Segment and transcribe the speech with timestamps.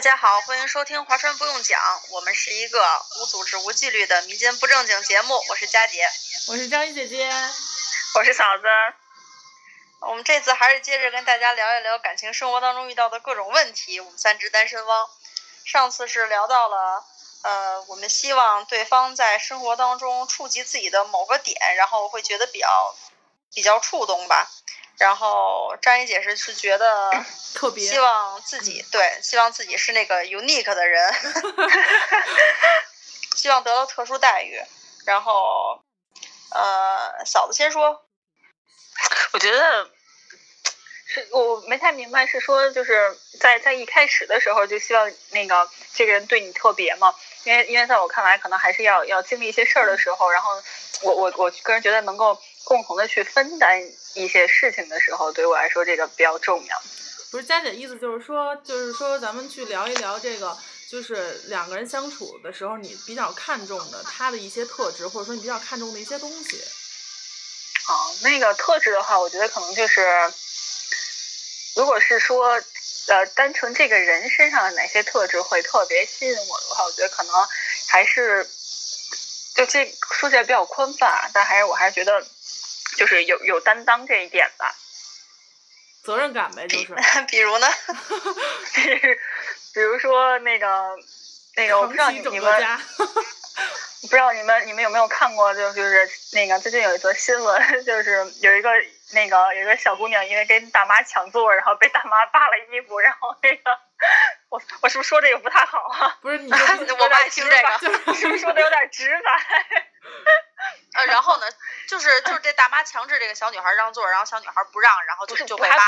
[0.00, 1.78] 大家好，欢迎收听《华川不用讲》，
[2.08, 2.82] 我们是一个
[3.18, 5.38] 无组织、无纪律的民间不正经节目。
[5.50, 6.08] 我是佳姐，
[6.48, 7.30] 我是张怡姐姐，
[8.14, 8.64] 我是嫂子。
[10.00, 14.00] 我们这次还是接着跟大家聊一聊感情生活当中遇到的各种问题。
[14.00, 15.10] 我们三只单身汪，
[15.66, 17.04] 上次是聊到了，
[17.42, 22.96] 呃，我们希望对方在生活当中触及自己的某个点，然后会觉得比较
[23.52, 24.50] 比较触动吧。
[25.00, 27.10] 然后张怡姐是是觉得
[27.56, 31.14] 特别希望自己对，希望自己是那个 unique 的人，
[33.34, 34.60] 希望得到特殊待遇。
[35.06, 35.82] 然后，
[36.50, 38.04] 呃，嫂子先说。
[39.32, 39.88] 我觉得
[41.06, 47.14] 是我没太明白，是说就是在在一开始的时候就希望那个这个人对你特别吗？
[47.44, 50.50] 因为因为在我看来，可能还是要要经历一些事儿的时候，然后
[51.00, 52.38] 我我我个人觉得能够。
[52.64, 53.82] 共同的去分担
[54.14, 56.82] 一些事情的时候，对我来说这个比较重要。
[57.30, 60.58] 不是佳姐意思就是说，就是说咱们去聊一聊这个，
[60.90, 66.60] 就是两个人相处的时候，你比较看重的他的一些特质，或者说你比较看重的一些东西。
[67.88, 70.04] 哦，那个特质的话，我觉得可能就是，
[71.76, 72.60] 如果是说，
[73.06, 77.32] 呃，单纯这个人身上的哪些特质会特别吸引我的话，我觉得可能
[77.88, 78.44] 还是，
[79.54, 82.26] 就这说起来比较宽泛，但还是我还是觉得。
[82.96, 84.74] 就是有有担当这一点吧，
[86.04, 86.94] 责任感呗，就是。
[87.28, 87.66] 比如呢？
[89.72, 90.96] 比如说那个
[91.56, 92.80] 那个，我不知道你们，
[94.02, 98.70] 不知道你们你们有没有看过，就就是那个最近有一则新闻，就是有一个
[99.12, 103.62] 那个有一个小姑娘因为跟大妈抢座，然后被大妈扒了衣服，然后那个
[104.48, 106.18] 我我是不是说这个不太好啊？
[106.20, 109.38] 不是你， 我不爱听这个，是不是说的有点直白？
[110.94, 111.46] 呃，然后呢，
[111.88, 115.82] 就是就是这大妈强制这个小女孩让座，然后小女孩不让，然后就就被扒了。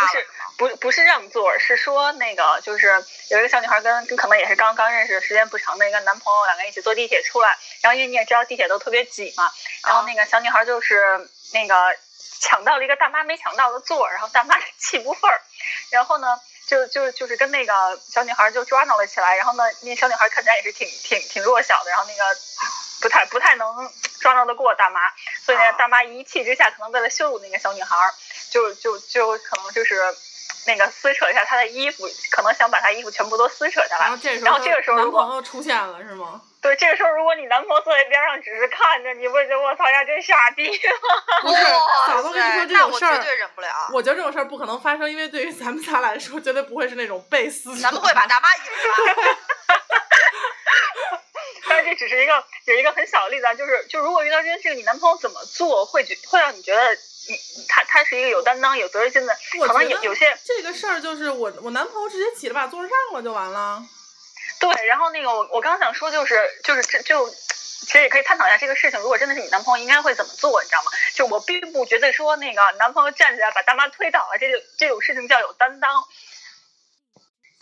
[0.58, 9.50] 不是不不是让座，是说那个就是有一个小女孩跟跟可能也是刚刚认识时间不长的一个男朋友，两个人一起坐地铁出来，然后因为你也知道地铁都特别挤嘛，
[9.84, 11.74] 然后那个小女孩就是那个
[12.40, 15.40] 抢到了一个大妈没抢到的座，然后大妈气不忿儿，
[15.90, 22.38] 然后呢就就就是跟那个小女孩就抓挠了起来，然后呢那小女孩看起来也是挺挺挺弱小的，然后那个。
[23.02, 23.66] 不太不太能
[24.20, 25.00] 抓挠得过大妈，
[25.44, 28.14] 所以呢，大妈一气之下，可能为了羞辱那个小女孩儿，
[28.50, 30.00] 就就就可能就是
[30.66, 34.02] 那个撕扯一下她的衣服，可能想把她衣服全部都撕扯下来。
[34.04, 36.40] 然后这个时候，男朋友出现了是吗？
[36.62, 40.78] 对，这个时候如果你男朋友坐在边上只是看着，你不觉得我操呀真傻逼吗？
[41.42, 41.62] 不是，
[42.06, 43.68] 嫂子跟你说这种事儿，绝对忍不了。
[43.92, 47.76] 我觉得这种事儿不可能发生，因为对于咱们仨来说，绝对不会是那种被撕。
[47.80, 48.72] 咱们会把大妈衣服。
[49.16, 49.16] 但
[51.82, 56.94] 是这只是一个有一个很小的例子啊，就是就如果遇到这件事情，你男朋友怎么做会觉会让你觉得
[57.28, 57.38] 你
[57.68, 59.36] 他他是一个有担当、有责任心的？
[59.66, 63.82] 可能有有些这个事儿就是我我男朋友直接起来把座上了就完了。
[64.60, 70.90] 对，然后那个我我刚想说就是就是这就其实也可以探讨一下这个事情，如果真的是你男朋友应该会怎么做，你知道吗？
[71.14, 76.04] 就我并不觉得说那个男朋友站起来把大妈推倒了，这就这种事情叫有担当。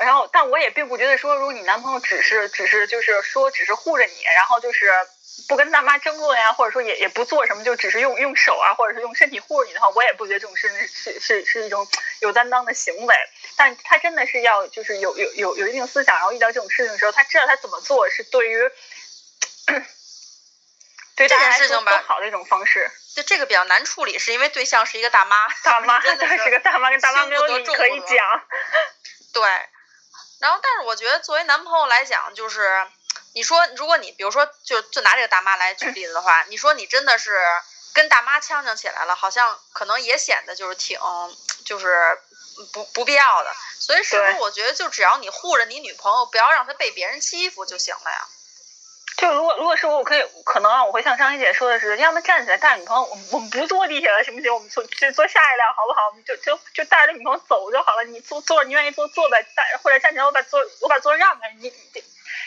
[0.01, 4.91] 然后，但我也并不觉得说，如果你男朋友只是只是就是说只是护着你，然后就是
[5.47, 11.87] 不跟大妈争论呀，或者说也也不做什么，就只是用用手啊，或者是用身体护着你的话，我也不觉得这种事是是是一种
[12.21, 13.15] 有担当的行为。
[13.57, 18.71] 但他真的是要就是有有有有一定思想，然后遇到这种事情的时候，他知道他怎么做是对于
[21.17, 22.91] 对这件事情吧好的一种方式。
[23.15, 28.43] 就这个比较难处理，是因为对象是一个大妈，大妈 对是个大妈，跟大妈没有理可以讲，
[29.35, 29.43] 对。
[30.41, 32.87] 然后，但是我觉得作为男朋友来讲，就是
[33.35, 37.39] 你说，如果你比如说，就就拿这个大妈来举例子的话，你说你真的是
[37.93, 40.99] 跟大妈呛呛起来了，好像可能也显得就是挺
[41.65, 42.19] 就是
[42.73, 43.55] 不不必要的。
[43.79, 48.27] 所以，是不是我觉得就只要你护着你女朋友，不要让她被别人欺负就行了呀？
[49.21, 54.53] 就如果如果是我，我可以可能啊，我会像张一姐说的是，要么站起来带女朋友，我们我们不坐地铁了，行不行？
[54.55, 56.07] 我们坐就坐下一辆，好不好？
[56.09, 58.05] 我们就就就带着女朋友走就好了。
[58.05, 62.03] 你坐坐，你愿意坐坐呗，带或者站起来，我把座我把座让给，你你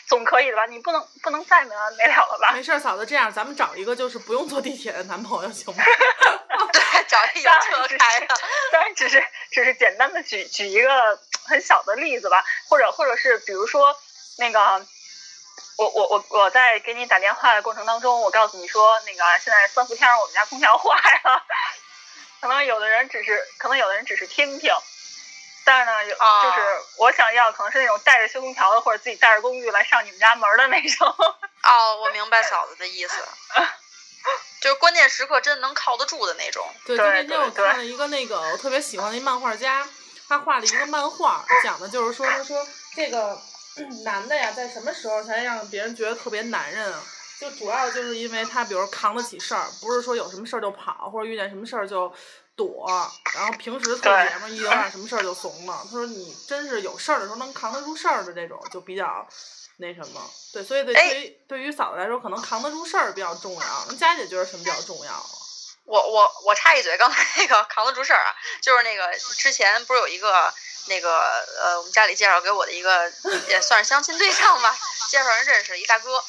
[0.07, 0.65] 总可以的吧？
[0.65, 2.51] 你不能不能再没完没了了吧？
[2.53, 5.83] 没事，嫂子，这样咱们找一个就是不用坐地铁的男朋友行吗？
[6.73, 7.49] 对，找一个
[7.87, 8.33] 车开的。
[8.71, 13.95] 当然，只是只是简单的举举一个很小的例子吧，或者或者是比如说
[14.39, 14.83] 那个。
[15.77, 21.43] 我我我我在给你打电话的过程当中，我告诉你说，那个现在三伏天我们家空调坏了，
[22.41, 24.71] 可能有的人只是，可能有的人只是听听，
[25.65, 31.07] 但是呢，有就是我想要可能是那种带着修空调的，或者自己带着工具来上你们家门的那种。
[31.07, 33.15] 哦，我明白嫂子的意思，
[34.61, 36.67] 就是关键时刻真的能靠得住的那种。
[36.85, 39.87] 对，就那天我看了一个那个我特别喜欢的一漫画家，
[40.29, 43.41] 他画了一个漫画，讲的就是说，他说这个。
[44.03, 47.03] 男的呀，在什么时候才让别人觉得特别男人啊？
[47.39, 52.13] 就主要就是因为他，比如扛得起事儿，不是说有什么事儿就跑，或者遇见什么事儿就
[52.55, 52.85] 躲，
[53.35, 55.81] 然后平时特爷们儿一有点什么事儿就怂了。
[55.83, 59.27] 他说你真是有事儿的时候能扛得住事儿的这种，就比较
[59.77, 60.21] 那什么。
[60.53, 63.85] 对，所以对对于对于嫂子来说，可能扛得住事儿比较重要。
[63.89, 65.25] 那佳姐觉得什么比较重要啊？
[65.85, 68.31] 我我我插一嘴，刚才那个扛得住事儿啊，
[68.61, 70.53] 就是那个之前不是有一个
[70.85, 73.11] 那个呃，我们家里介绍给我的一个
[73.47, 74.77] 也算是相亲对象吧，
[75.09, 76.23] 介绍人认识一大哥，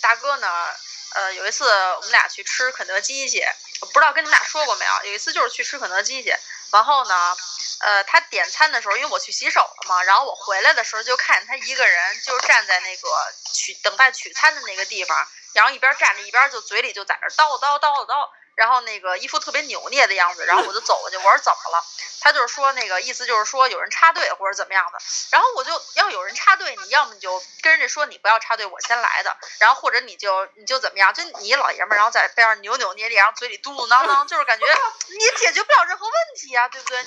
[0.00, 0.74] 大哥呢，
[1.14, 3.44] 呃，有一次我们俩去吃肯德基去，
[3.80, 4.92] 我不知道跟你们俩说过没有？
[5.04, 6.34] 有一次就是去吃肯德基去，
[6.72, 7.36] 然后呢，
[7.80, 13.08] 呃，他点餐的时候，因为我去洗手了嘛，然后我回来的时候就看见他一个人就站在那个
[13.52, 18.30] 取等待取餐的那个地方，然后一边站着一边就嘴里就在那叨叨叨叨叨。
[18.58, 21.84] 然后那个一副特别扭捏的样子，然后我就走过去，我说怎么了？
[22.20, 24.98] 他就是说那个意思就是说有人插队或者怎么样的。
[25.30, 29.36] 然后我就要有人插队，你要么你就跟人家说你不要插队，我先来的。
[29.60, 31.14] 然后或者你就你就怎么样？
[31.14, 34.66] 就你老爷们儿，然后在边上扭扭捏捏，然后嘴里嘟嘟囔囔，就是感觉
[35.16, 36.98] 你解决不了任何问题啊，对不对？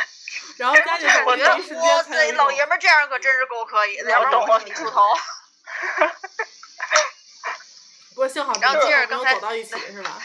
[0.56, 5.02] 然后佳姐我觉得哇塞，老爷们儿这样可真是够可以的，要不然我替你出头。
[8.14, 10.18] 不过幸好然后接着刚才走到一起是吧？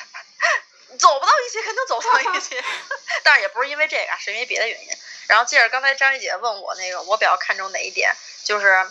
[0.97, 2.61] 走不到一起，肯定走不到一起，
[3.23, 4.89] 但是也不是因为这个，是因为别的原因。
[5.27, 8.13] 然后接着刚才张玉姐问我那个，我比较看重哪一点？
[8.43, 8.85] 就是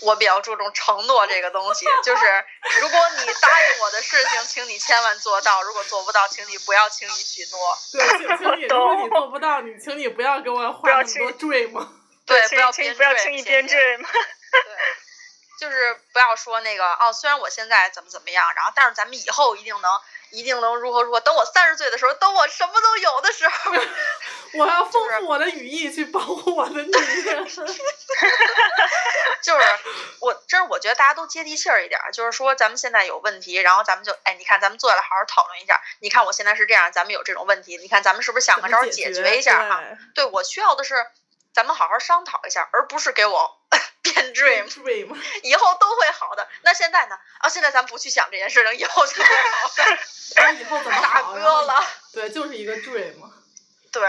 [0.00, 2.44] 我比较注重承诺这个东西， 就是
[2.80, 7.78] 如果你答应我的事情，请你千万做到；如果做不到，请你不要轻易许诺。
[7.92, 11.88] 对，请请你， 如果你做不到，你请你不要给我画那么多 dream。
[12.26, 13.98] 对，不要编不要轻易编 dream。
[13.98, 14.76] 对，
[15.58, 20.00] 就是不要说那个哦，虽然我现在怎么怎么样，然后但是咱们以后一定能。
[20.32, 21.20] 一定能如何如何？
[21.20, 23.72] 等我三十岁的时候，等我什么都有的时候，
[24.54, 27.44] 我要丰富我的羽翼去保护我的女人。
[29.42, 29.64] 就是
[30.20, 32.00] 我，真是我觉得大家都接地气儿一点。
[32.12, 35.80] 就是说，咱们现在有问题，然后咱们就哎，你看，咱们坐下来好好讨论一下。
[36.00, 39.82] 你看我现在是这样，咱们有这种问题，你看咱们是不是想个招解决一下哈？
[40.14, 40.94] 对我需要的是，
[41.54, 43.56] 咱们好好商讨一下，而不是给我。
[44.02, 46.48] 变 dream，dream 以后都会好的。
[46.62, 47.18] 那现在呢？
[47.40, 49.70] 啊，现在咱不去想这件事情，以后就会好。
[50.36, 51.86] 然后以后怎么大哥了？
[52.12, 53.30] 对，就是一个 dream。
[53.92, 54.08] 对，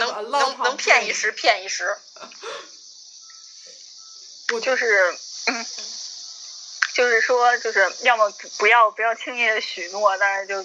[0.00, 1.96] 能能能骗一时，骗一时。
[4.52, 5.16] 我就是，
[5.46, 5.66] 嗯，
[6.94, 10.56] 就是说，就是要么不要不要轻易的许诺，但是就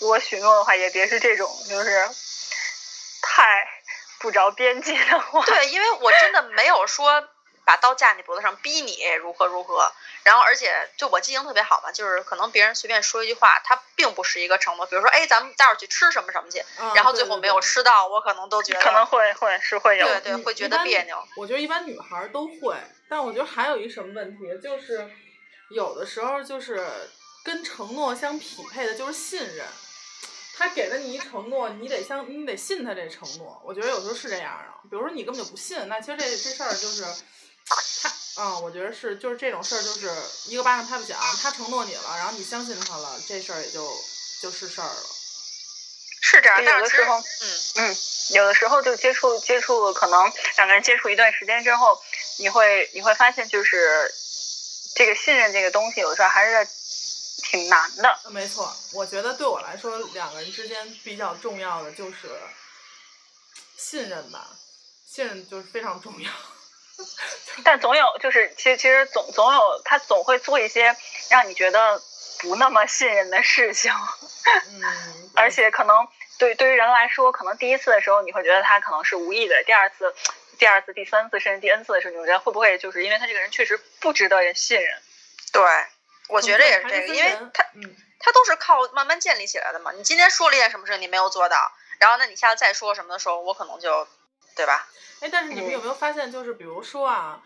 [0.00, 2.10] 如果许诺的话，也别是这种，就是
[3.22, 3.69] 太。
[4.20, 7.28] 不着边际的话，对，因为我真的没有说
[7.64, 9.90] 把刀架你脖子上逼你如何如何，
[10.24, 14.84] 然后而且就我记性特别好嘛，就是可能别人随便说一句话，他并不是一个承诺。
[14.86, 16.62] 比如说，哎，咱们待会儿去吃什么什么去，
[16.94, 21.16] 然后最后没有吃到，我可能都觉得可能会会是会有，对对，会觉得别扭。
[21.36, 22.76] 我觉得一般女孩都会，
[23.08, 25.08] 但我觉得还有一什么问题，就是
[25.70, 26.86] 有的时候就是
[27.44, 29.66] 跟承诺相匹配的就是信任。
[30.60, 33.58] 他给了你一承诺，你得相，你得信他这承诺。
[33.64, 34.90] 我觉得有时候是这样的。
[34.90, 37.02] 比如说你根本就不信，那其实这这事儿就是，
[37.64, 38.12] 他，
[38.42, 40.10] 嗯，我觉得是，就是这种事儿就是
[40.50, 41.18] 一个巴掌拍不响。
[41.40, 43.90] 他承诺你了，然后你相信他了，这事儿也就
[44.42, 45.06] 就是事儿了。
[46.20, 47.24] 是这样，有的时候，嗯
[47.76, 47.96] 嗯，
[48.34, 51.98] 有的时候就接触接触，可能两个人接触一段时间之后，
[52.38, 54.12] 你会你会发现，就是
[54.94, 56.68] 这个信任这个东西，有时候还是。
[57.50, 58.72] 挺难的，没错。
[58.94, 62.28] 我觉得对我来说，两个人之间比较重要的就是
[63.76, 64.50] 信任吧，
[65.04, 66.30] 信任就是非常重要。
[67.64, 70.96] 但总有，就是其实其实总总有他总会做一些
[71.28, 72.00] 让你觉得
[72.38, 73.92] 不那么信任的事情。
[74.68, 75.30] 嗯。
[75.34, 76.06] 而且可能
[76.38, 80.14] 对对于人来说，可能第一次的时候你会觉得他可能是无意的，第二次、
[80.56, 85.02] 第二次、第三次甚至第 N 次的时候，你觉得会不会就是因为他这个人确实不值得人信任？
[85.52, 85.62] 对。
[86.30, 87.64] 我觉得也是这个，因为他，
[88.18, 89.92] 他都是靠慢慢建立起来的嘛。
[89.92, 94.06] 你今天说了一件什么事，你没有做到，然后那你下次再说什么的时候，我可能就，
[94.54, 94.88] 对吧？
[95.20, 97.40] 哎，但是你们有没有发现，就是比如说啊，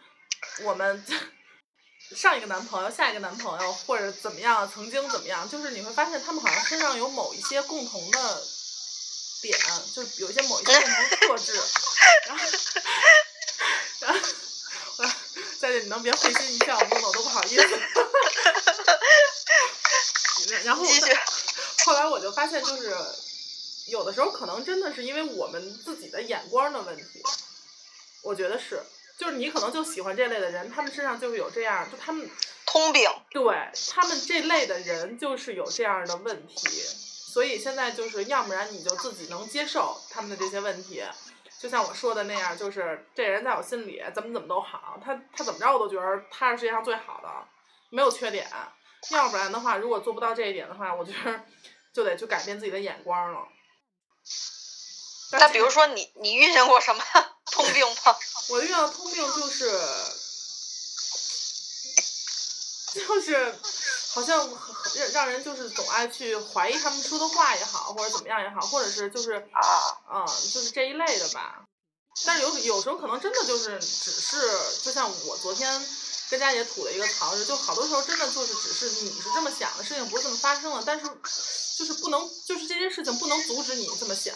[0.62, 1.04] 我们
[2.14, 8.42] 上一个男朋友、下一个男朋友或者怎么样，曾经怎么样，就是你会发现他们好像身上有某一些共同的
[9.42, 9.58] 点，
[9.94, 11.52] 就是有一些某一些共同特质，
[12.28, 12.44] 然后，
[14.00, 14.18] 然后。
[15.80, 17.80] 你能别会心一笑，弄得我都不好意思。
[20.64, 20.84] 然后，
[21.84, 22.94] 后来我就发现，就是
[23.86, 27.22] 有的时候可能真的是因为我们自己的眼光的问题。
[28.22, 28.82] 我觉得是，
[29.18, 32.30] 就是你可能就喜欢这类的人，他们身上就是有这样，就他们
[32.66, 33.08] 通病。
[33.30, 33.42] 对
[33.90, 36.68] 他们这类的人就是有这样的问题，
[37.32, 41.02] 所以现在就是要不然你就自己能接受他们的这些问题。
[41.64, 47.28] 就像我说的那样，就是这人在我心里怎么怎么都好，他他怎么着我都觉得他是世界上最好的，
[47.88, 48.46] 没有缺点。
[49.08, 51.40] 要不然的话，如果做不到这一点的话，我觉得
[51.94, 53.48] 就得去改变自己的眼光了。
[55.32, 57.02] 那比如说你你遇见过什么
[57.50, 58.14] 通病吗？
[58.50, 59.70] 我遇到通病就是
[62.92, 63.54] 就是
[64.14, 69.60] 好像很让让人就是总爱去怀疑他们说的话也好，或者怎么样也好，或者是就是啊
[70.14, 71.64] 嗯，就是这一类的吧。
[72.24, 74.38] 但是有有时候可能真的就是只是，
[74.84, 75.68] 就像我昨天
[76.30, 81.04] 跟佳姐吐了一个槽就好多时候真的就是只是你是这么想的，事情不是这么发生的，但是
[81.76, 84.32] 就是不能，就是这些事情不能阻止你这么想。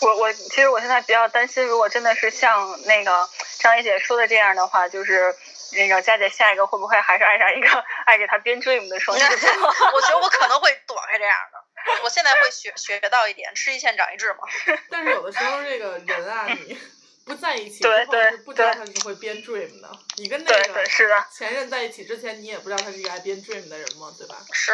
[0.00, 5.34] 我我其实我现在比较担心，如果真的是像那个张一姐说的这样的话，就是
[5.72, 9.50] 那个佳姐下一个会不会还是爱上一个爱给他编 dream 的双子座？
[9.92, 12.02] 我觉得我可能会躲开这样的。
[12.02, 14.40] 我现在会学学到一点，吃一堑长一智嘛。
[14.90, 16.78] 但是有的时候这个人啊，你
[17.24, 19.90] 不在一起之后对对是不知道对他是会编 dream 的。
[20.16, 24.36] 你跟那个是的，前任在一起之前，你也不知道他是一个爱编 dream 的人嘛，对吧？
[24.52, 24.72] 是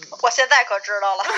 [0.00, 1.24] 嗯，我现在可知道了。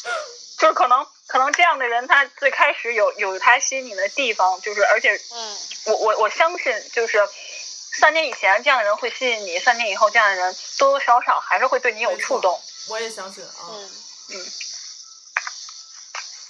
[0.58, 7.18] 就是可能可能这样的人，他最开始有有他吸引你的地方，就是而且嗯，我我我相信，就是
[7.92, 12.60] 三年以前这样的人会吸引你，三年以后这样的人多多少少还是会对你有触动。
[12.88, 13.50] 我也相信啊。
[13.68, 13.90] 嗯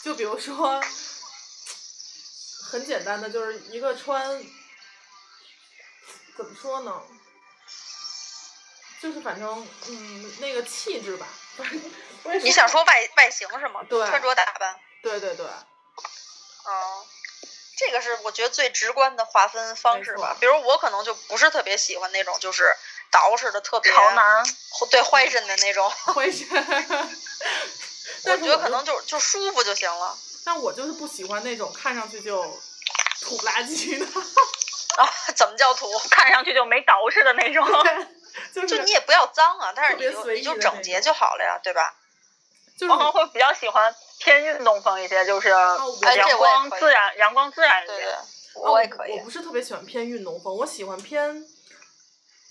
[0.03, 0.83] 就比如说，
[2.71, 4.27] 很简单的，就是一个穿，
[6.39, 7.03] 怎么说呢？
[9.03, 11.27] 就是反正嗯，那个气质吧。
[12.43, 13.83] 你想说外外形是吗？
[13.91, 14.81] 对穿着打扮。
[15.03, 17.05] 对对对，嗯，
[17.81, 20.37] 这个是我觉得最直观的划分方式吧。
[20.39, 22.77] 比如我可能就不是特别喜欢那种就是
[23.11, 24.45] 捯饬的特别潮男，
[24.91, 26.45] 对坏身的那种， 会 是。
[28.25, 30.15] 我觉得可能就就舒服就行了。
[30.45, 32.43] 但我就是不喜欢那种看上去就
[33.23, 34.05] 土不拉几的，
[35.01, 35.87] 啊，怎么叫土？
[36.11, 37.67] 看上去就没捯饬的那种。
[38.55, 41.95] 就是就你也不要脏啊，但是你你就整洁就好了呀，对吧？
[42.79, 48.23] 就是我可能会比较喜欢偏运动风一些，就是阳光自然、阳光自然一对对点。，啊
[48.55, 49.25] 我也可以我。
[49.25, 51.45] 不是特别喜欢偏运动风，我喜欢偏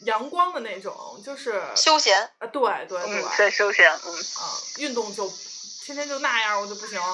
[0.05, 4.43] 阳光的那种，就是休闲，啊，对对对，嗯，对，休闲，嗯，啊，
[4.77, 5.31] 运动就
[5.85, 6.99] 天天就那样，我就不行。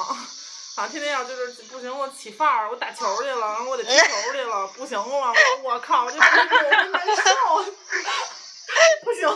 [0.75, 5.33] 啊，天天要就是不行，我起范儿，我打球去了，然后我得踢球去了，不行了，
[5.63, 7.24] 我我靠，这皮肤我就难受，
[9.03, 9.27] 不行，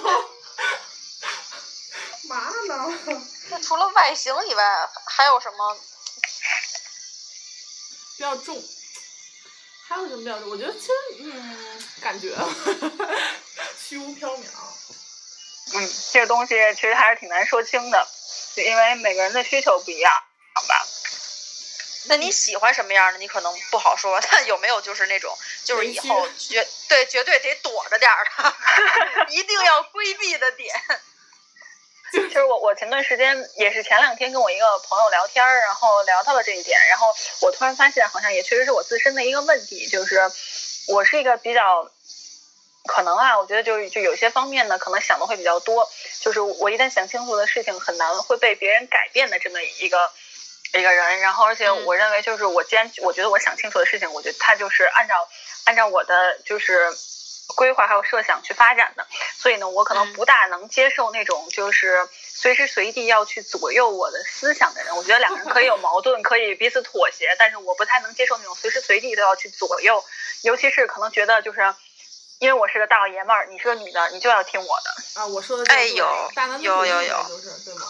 [2.30, 3.00] 嘛呢？
[3.50, 5.78] 那 除了外形以外，还有什么？
[8.18, 8.62] 比较重，
[9.88, 10.50] 还有什么比较重？
[10.52, 12.36] 我觉得其实嗯，感觉
[13.78, 14.44] 虚无缥缈。
[15.74, 18.08] 嗯，这个东西其实还是挺难说清的，
[18.56, 20.14] 就因为每个人的需求不一样，
[20.54, 20.86] 好吧？
[22.06, 23.20] 那你喜欢什么样的？
[23.20, 30.76] 你可能不好说， 但有没有就是那种，就是以后绝对绝对得躲着点儿的， 一定要规避的点？
[32.12, 37.08] 其 实我我前段时间也是前两天跟我一个朋友聊天儿，然后聊到了这一点，然后
[37.42, 40.32] 我突然发现好像也确实是我自身的一个问题，就是
[40.88, 41.90] 我是一个比较
[42.88, 45.90] 可能啊，我觉得就就有些方面呢，可能想的会比较多，
[46.22, 50.12] 就是我一旦想清楚的事情很难会被别人改变的这么一个
[50.74, 55.28] 一个人，然后而且嗯我认为就是我既然我觉得我想清楚的事情，我觉得他就是按照
[55.66, 56.90] 按照我的就是。
[57.56, 59.06] 规划还有设想去发展的，
[59.38, 64.96] 所以呢，我可能嗯不大能接受那种就是随时随地要去左右我的思想的人。
[64.96, 70.04] 我觉得两个人可以有 矛盾，可以彼此妥协，但是我不太能接受那种随时随地都要去左右，
[70.44, 71.74] 尤其是可能觉得就是
[72.40, 75.22] 因为我是个大老爷们儿，你是个女的，你就要听我的。
[75.22, 77.88] 啊，我说的这个对哎有有有有就是对吗？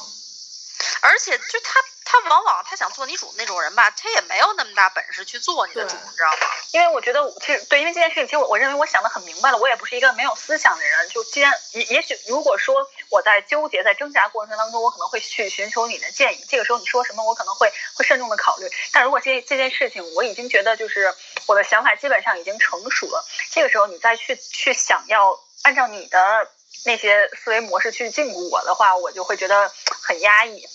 [1.01, 1.79] 而且就他
[2.11, 6.47] 他往往他想做你主那种人吧，他也没有那么大本事去做你的主，你知道吗？
[6.71, 11.07] 因为我觉得，其实对，因为这件事情，其实我我认为我想的很明白了，我也不是一个没有思想的人。
[11.09, 16.43] 就既然也也许如果说我在纠结、在挣扎过程当中，我可能会去寻求你的建议。
[16.49, 18.67] 这个时候你说什么，我可能会会慎重的考虑。
[18.91, 21.13] 但如果这这件事情我已经觉得就是
[21.45, 26.49] 我的想法基本上已经成熟了，这个时候你再去去想要按照你的
[26.85, 30.67] 那些思维模式去禁锢我的话，我就会觉得很压抑。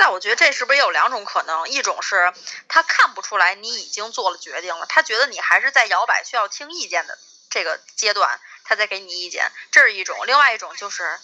[0.00, 1.68] 那我觉得这是不是也有两种可能？
[1.68, 2.32] 一种是
[2.68, 7.18] 他看不出来你已经做了决定了，他觉得你还是在摇摆需要听意见的
[7.50, 11.20] 这个阶段，他再给你意见，这是一种；另外一种就是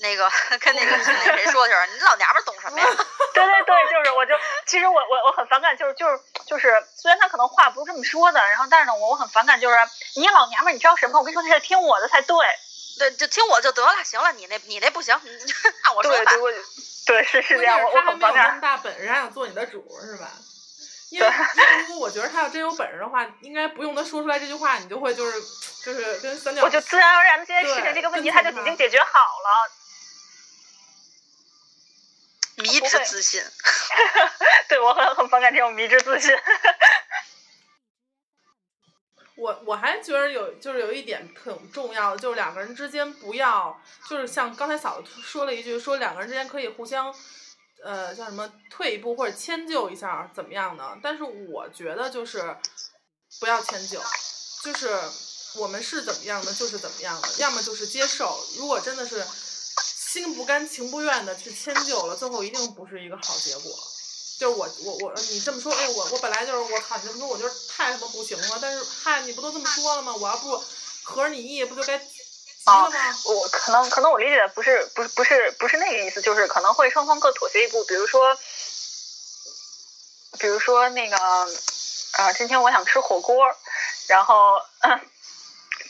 [0.00, 0.28] 那个
[0.60, 2.86] 跟那个 那谁说的就是，你老娘们儿懂什么呀？
[3.32, 4.34] 对对对，就是我就
[4.66, 9.76] 其实我我我很反感，就是就是就是，虽然他可能话不是这么说的，然后但是呢，我我很反感，就是
[10.16, 11.20] 你老娘们儿，你知道什么？
[11.20, 12.36] 我跟你说，你得听我的才对。
[12.98, 14.04] 对，就听我就得了。
[14.04, 15.14] 行了，你那你那不行，
[15.84, 16.18] 按我说吧。
[16.18, 16.50] 对对，我
[17.06, 17.84] 对是是这样，他。
[17.84, 20.30] 没有那么大本事，还想做你的主儿是吧？
[21.10, 25.40] 因为因为如果我觉得他要真有本事的话，应该不用他说出来这句话，你就会就是
[25.84, 29.70] 就是跟三角我就自然而然的这件事情这个问题他就已经解决好了。
[32.56, 33.44] 迷之自信。
[34.68, 36.34] 对我很很反感这种迷之自信。
[39.36, 43.78] 我我还觉得有就是有一点挺重要的，就是两个人之间不要
[44.08, 47.14] 就是像刚才嫂子说了一句，说两个人之间可以互相，
[47.84, 50.98] 呃叫什么退一步或者迁就一下怎么样呢？
[51.02, 52.56] 但是我觉得就是
[53.40, 54.00] 不要迁就，
[54.64, 54.88] 就是
[55.60, 59.22] 我们是怎么样的就是怎么样的，要么就是接受，如果真的是
[59.78, 63.70] 心不甘情不愿的去迁就了，最后一定不是一个好结果。
[64.38, 68.58] 就是我我我你这么说，哎，我我本来就是我操，你这么说我就是太他妈不行了。
[68.60, 70.14] 但是嗨，你不都这么说了吗？
[70.18, 70.56] 我要不
[71.02, 72.04] 合着你意，不就该急
[72.64, 72.90] 了吗？
[73.26, 78.36] 我可能可能我理解的不是不是不是不是那个意思，就是可能会双方各妥协一步，比如说，
[80.38, 83.44] 比如说那个，啊，今天我想吃火锅，
[84.08, 85.00] 然后， 嗯、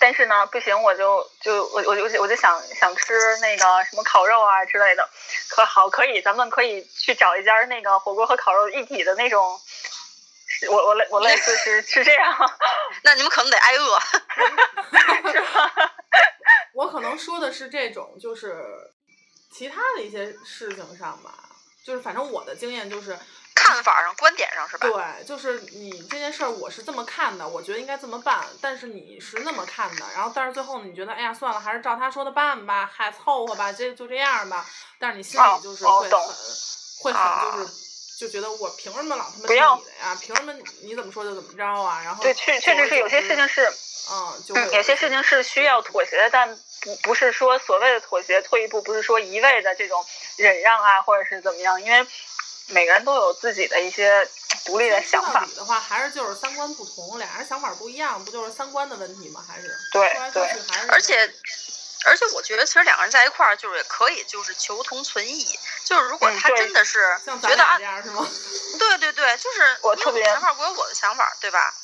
[0.01, 5.09] 但是呢不行，我就就我我就我就想想吃那个什么烤肉啊之类的，
[5.49, 9.59] 可好可以，咱们可以去找一家那个火锅和烤肉一体的那种。
[10.71, 12.35] 我我类我类似是是这样，
[13.05, 13.99] 那你们可能得挨饿。
[15.33, 15.73] 是吧？
[16.75, 18.65] 我可能说的是这种，就是
[19.53, 21.33] 其他的一些事情上吧，
[21.85, 23.19] 就是反正我的经验就是，
[23.55, 24.89] 看法上、观点上是吧？
[24.89, 34.65] 对，就是你这件事儿我是这么看的，我觉得应该这么办，但是你是那么看的，然后但是最后呢，你觉得哎呀算了，还是照他说的办吧，还凑合吧，这就这样吧，
[34.99, 36.21] 但是你心里就是会很、
[37.03, 37.86] 会啊很就是。
[38.19, 40.19] 就觉得我凭什么老他妈不要听你的呀？
[40.21, 42.01] 凭什么你怎么说就怎么着啊？
[42.03, 43.71] 然后对，确确实是有些事情是，
[44.11, 50.05] 嗯，就有些事情是需要妥协的，但不不是说所谓的妥协退一步，不是说一味的这种
[50.37, 52.07] 忍让啊，或者是怎么样，因为
[52.69, 54.27] 每个人都有自己的一些
[54.65, 55.47] 独立的想法说到。
[55.47, 59.45] 底的话，还是就是三观不同，俩人想法不一样，不就是三观的问题吗？
[59.47, 61.31] 还是对说来说去还是而且
[62.07, 65.45] 而且我觉得，其实两个人在一块儿，就是也可以，就是求同存异。
[65.85, 68.27] 就是如果他真的是觉得啊是吗？
[68.79, 71.75] 对对对，就是你有我特别你的想法，我有我的想法，对吧？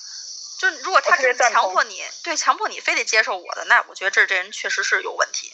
[0.61, 5.53] 就如果他真的强迫你，对，强迫你非得接受我的，那我觉得这这人确实是有问题。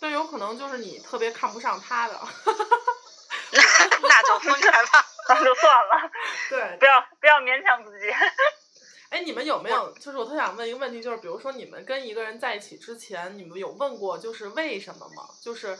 [0.00, 2.20] 但有可能就是你特别看不上他的，
[3.52, 3.62] 那
[4.02, 5.06] 那就分开吧。
[5.28, 6.10] 那就算了，
[6.50, 6.84] 对不。
[6.86, 8.06] 要不要勉强自己。
[9.16, 9.90] 哎，你们有没有？
[9.92, 15.26] 就是我特想问一个问题，就是比如说你们跟一个人在一起之前，你们有问过就是为什么吗？
[15.40, 15.78] 就是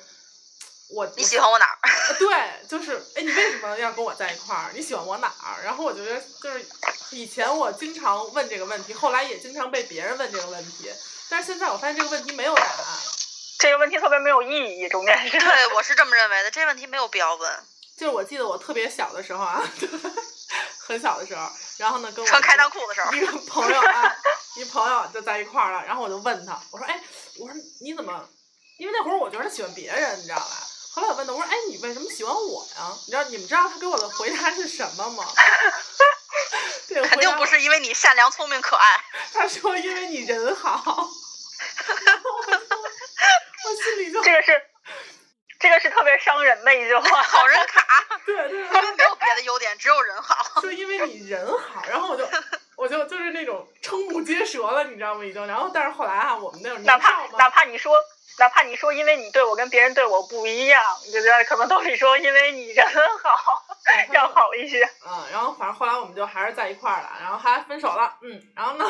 [0.88, 1.76] 我你喜欢我哪儿？
[1.84, 4.70] 呃对，就是哎，你为什么要跟我在一块儿？
[4.72, 5.62] 你喜欢我哪儿？
[5.62, 6.64] 然后我觉得就是
[7.10, 10.90] 以前我经常问这个问题，后来也经常被别人问这个问题，
[11.28, 12.98] 但是现在我发现这个问题没有答案。
[13.58, 15.38] 这个问题特别没有意义，重点是。
[15.38, 16.50] 对，我是这么认为的。
[16.50, 17.52] 这问题没有必要问。
[17.98, 19.62] 就是我记得我特别小的时候啊，
[20.86, 24.16] 很小的时候，然后呢跟我穿开一个裆裤的时候，一个朋友啊，
[24.56, 27.02] 一朋友就在一块儿了，然后我就问他，我说，哎，
[27.38, 28.28] 我说你怎么？
[28.78, 30.46] 因为那会儿我觉得他喜欢别人，你知道吧？
[30.94, 32.92] 后来我问他，我说，哎，你为什么喜欢我呀？
[33.06, 35.26] 你知道你们知道他给我的回答是什么吗？
[36.86, 39.04] 这个回答肯定不是因为你善良、聪明、可爱。
[39.32, 40.70] 他说因为你人好，
[43.64, 44.62] 我心里就这个是，
[45.66, 47.22] 这个是特别伤人的一句话。
[47.26, 47.84] 好人卡，
[48.24, 50.60] 对对对因为没有别的优点，只有人好。
[50.62, 52.24] 就因为你人好，然后我就
[52.76, 55.24] 我就就是那种瞠目结舌了，你知道吗？
[55.24, 57.96] 已经，然后但是后来啊，我们那种哪怕哪怕你说，
[58.38, 62.86] 哪怕你说，因为你对我跟别人对我不一样，你就觉得可能都比说因为你人
[63.20, 63.64] 好
[64.12, 64.88] 要好一些。
[65.04, 68.84] 嗯，然后反正后来我们就还是在一块儿了，然后还分手了，嗯，然后呢，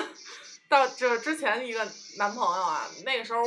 [0.69, 3.43] 到就是之前一个男朋友啊，那个时候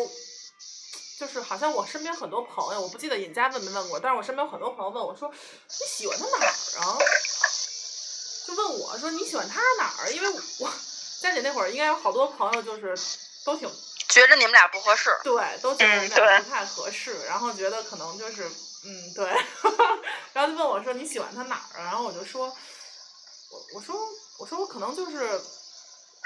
[1.19, 6.97] 就是好像我身边很多朋友，我不记得尹佳问没问过，但是我身边有很多朋友问我说你喜欢他哪儿啊？
[8.47, 10.12] 就问我说你喜欢他哪儿？
[10.13, 10.29] 因为
[10.60, 10.71] 我
[11.21, 12.97] 佳姐那会儿应该有好多朋友就是
[13.43, 13.69] 都挺
[14.08, 18.49] 觉着你们俩不合适，对，都觉得你们俩不太合适，然后觉得可能就是，
[18.86, 19.25] 嗯，对，
[20.32, 21.84] 然后就问我说你喜欢他哪儿啊？
[21.84, 23.95] 然后我就说，我我说
[24.39, 25.41] 我说我可能就是，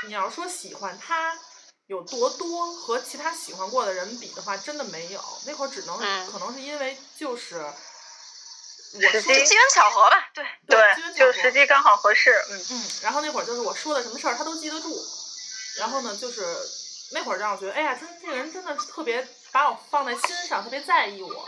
[0.07, 1.35] 你要说喜欢他
[1.93, 7.57] 有多多和其他喜欢过的人比的话，真的没有，那会儿只能、嗯可能是因为就是
[8.95, 10.29] 我时说机机缘巧合吧。
[10.33, 12.65] 对，对就合时机刚好合适，嗯。
[12.71, 15.05] 嗯，然后那会儿就是我说的什么事儿他都记得住，
[15.77, 16.43] 然后呢就是
[17.11, 21.47] 那会儿让我觉得，哎呀，真这个人真的是特别把我放在心上，特别在意我，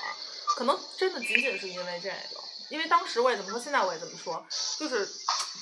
[0.55, 4.45] 可能真的仅仅是因为这个，因为当时我也这么说，现在我也这么说，
[4.77, 5.09] 就是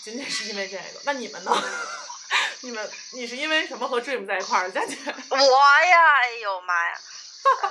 [0.04, 1.02] 仅仅是因为这个。
[1.06, 1.52] 那你们呢？
[2.64, 4.96] 你们你是因为什么和 Dream 在一块儿，佳姐？
[5.30, 6.98] 我呀，哎呦妈呀！
[7.62, 7.70] 呃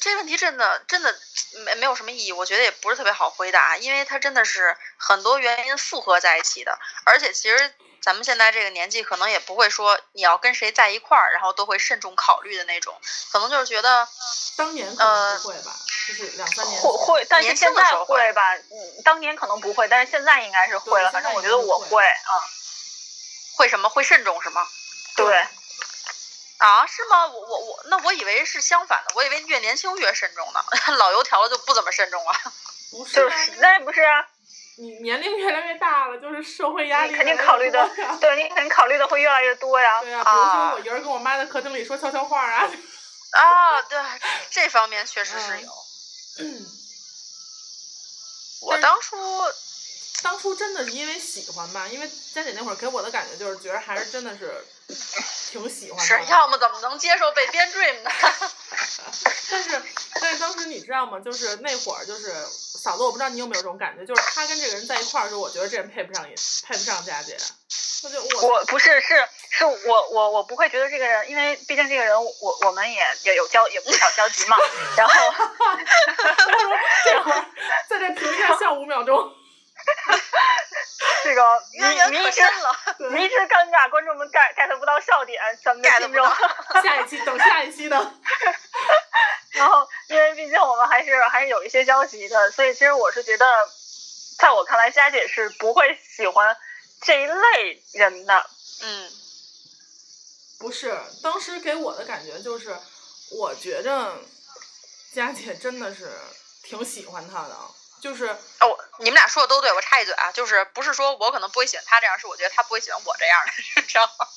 [0.00, 1.16] 这问题真的真的
[1.64, 12.94] 没没有什么意义，我觉得也不是特别好回答，因为它真的是很多原因复合在一起的，而且其实咱们现在这个年纪，可能也不会说你要跟谁在一块儿，然后都会慎重考虑的那种，
[13.32, 14.06] 可能就是觉得
[14.56, 15.74] 当年可能不会吧，
[16.06, 18.54] 就是两三年会会，但是现在会会吧？
[18.56, 21.10] 嗯，当年可能不会，但是现在应该是会了。
[21.12, 22.32] 反正我觉得我会会啊，
[23.56, 24.66] 会什么会慎重是吗？
[25.16, 25.46] 对，
[26.58, 27.26] 啊，是吗？
[27.26, 30.60] 我我我，那我以为是相反的，我以为越年轻越慎重呢，
[30.98, 32.32] 老油条了就不怎么慎重了。
[32.90, 34.24] 不是啊就是那不是啊，
[34.78, 37.88] 你年龄越来越大了，就是社会压力你肯定考虑的
[38.20, 40.00] 对你肯定考虑的会越来越多呀。
[40.00, 42.70] 对呀、比如说啊我一人跟我妈在客厅里说悄悄话啊，
[43.32, 43.98] 啊，对，
[44.50, 45.72] 这方面确实是嗯有。
[46.40, 46.66] 嗯
[48.62, 49.16] 我当初
[50.24, 54.64] 当初真的是因为喜欢吧，因为佳姐那会儿给我的感觉就是觉得还是真的是
[55.52, 56.24] 挺喜欢的。
[56.30, 58.10] 要么怎么能接受被编 dream 呢？
[59.50, 59.82] 但是
[60.20, 61.20] 但是当时你知道吗？
[61.20, 66.34] 就是那会儿就是嫂子，我不知道你有没有这种感觉，就是他跟这个人在一块儿的时候，我觉得这人配不上也，
[66.66, 67.36] 配不上佳姐。
[68.04, 74.56] 我就我我不是是是我我我不会觉得这个人，因为毕竟这个人我我们也也有交也不少交集嘛。
[74.96, 75.14] 然后
[77.04, 77.44] 这会儿
[77.90, 79.30] 在这停一下，笑五秒钟。
[81.24, 82.42] 这个迷迷之
[83.10, 85.84] 迷之尴尬，观众们 get get 不到笑点，咱们
[86.82, 88.14] 下一期等下一期呢。
[89.52, 93.46] 然后，因为毕竟我们还是还是有一些交集的，所以其实我是觉得，
[94.38, 96.56] 在我看来，佳姐是不会喜欢
[97.00, 98.46] 这一类人的。
[98.82, 99.10] 嗯，
[100.58, 102.76] 不是，当时给我的感觉就是，
[103.30, 104.16] 我觉着
[105.14, 106.10] 佳姐真的是
[106.64, 107.56] 挺喜欢他的，
[108.04, 108.26] 就是
[108.60, 114.28] 哦，我你们俩说的都对，我插一嘴啊，就是不是说我可能不会喜欢他这样，是我觉得他不会喜欢我这样的， 知道吗？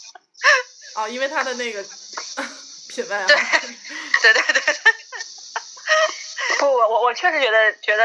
[1.03, 1.83] 啊，因为他的那个
[2.87, 3.25] 品味啊。
[3.27, 4.73] 对对对对对，
[6.59, 8.03] 不，我我我确实觉得觉得，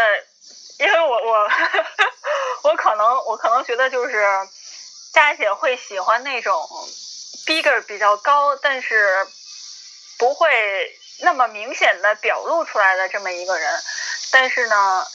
[0.81, 1.49] 因为我我
[2.65, 4.27] 我可能我可能觉得就是
[5.13, 6.69] 佳姐会喜欢那种
[7.47, 9.29] 逼格比较高，但是
[10.19, 13.81] 不会那么明显的表露出来的这么一个人，
[14.33, 15.07] 但是呢，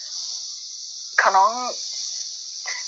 [1.17, 1.41] 可能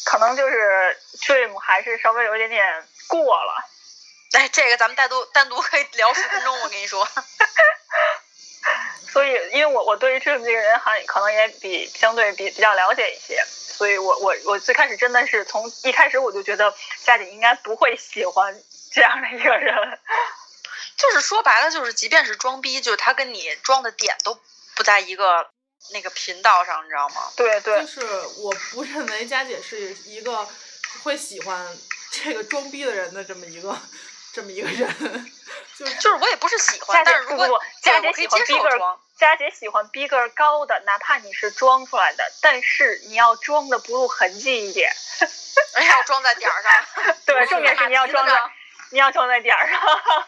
[0.05, 3.65] 可能就是 Dream 还是稍微有一点点过了。
[4.33, 7.05] 哎，这个咱们单独单独可以聊十分钟，我跟你说。
[9.11, 18.55] 所以，因为我我对于 Dream 这个人还可能也比相对比比较了解一些，所以我我我最开始真的是从一开始我就觉得夏姐应该不会喜欢
[18.93, 19.99] 这样的一个人。
[20.95, 24.37] 就是说白了，就是即便是装逼，就是他跟你装的点都
[24.75, 25.49] 不在一个
[25.91, 27.31] 那个频道上，你知道吗？
[27.35, 28.01] 对对就，是
[28.37, 30.47] 我不认为佳姐是一个
[31.03, 31.65] 会喜欢
[32.11, 33.77] 这个装逼的人的这么一个
[34.33, 35.31] 这么一个人，
[35.77, 44.91] 就是就是我也不是喜佳欢，姐但是如果不不不，佳姐喜欢对我可以接逼格受装，佳姐喜欢逼格高的，哪怕你是装出来的，但是你要装的不露痕迹一点。
[45.87, 47.15] 要装在点儿上。
[47.25, 48.33] 对，重点是你要装在。
[48.91, 49.79] 你要装在点儿上。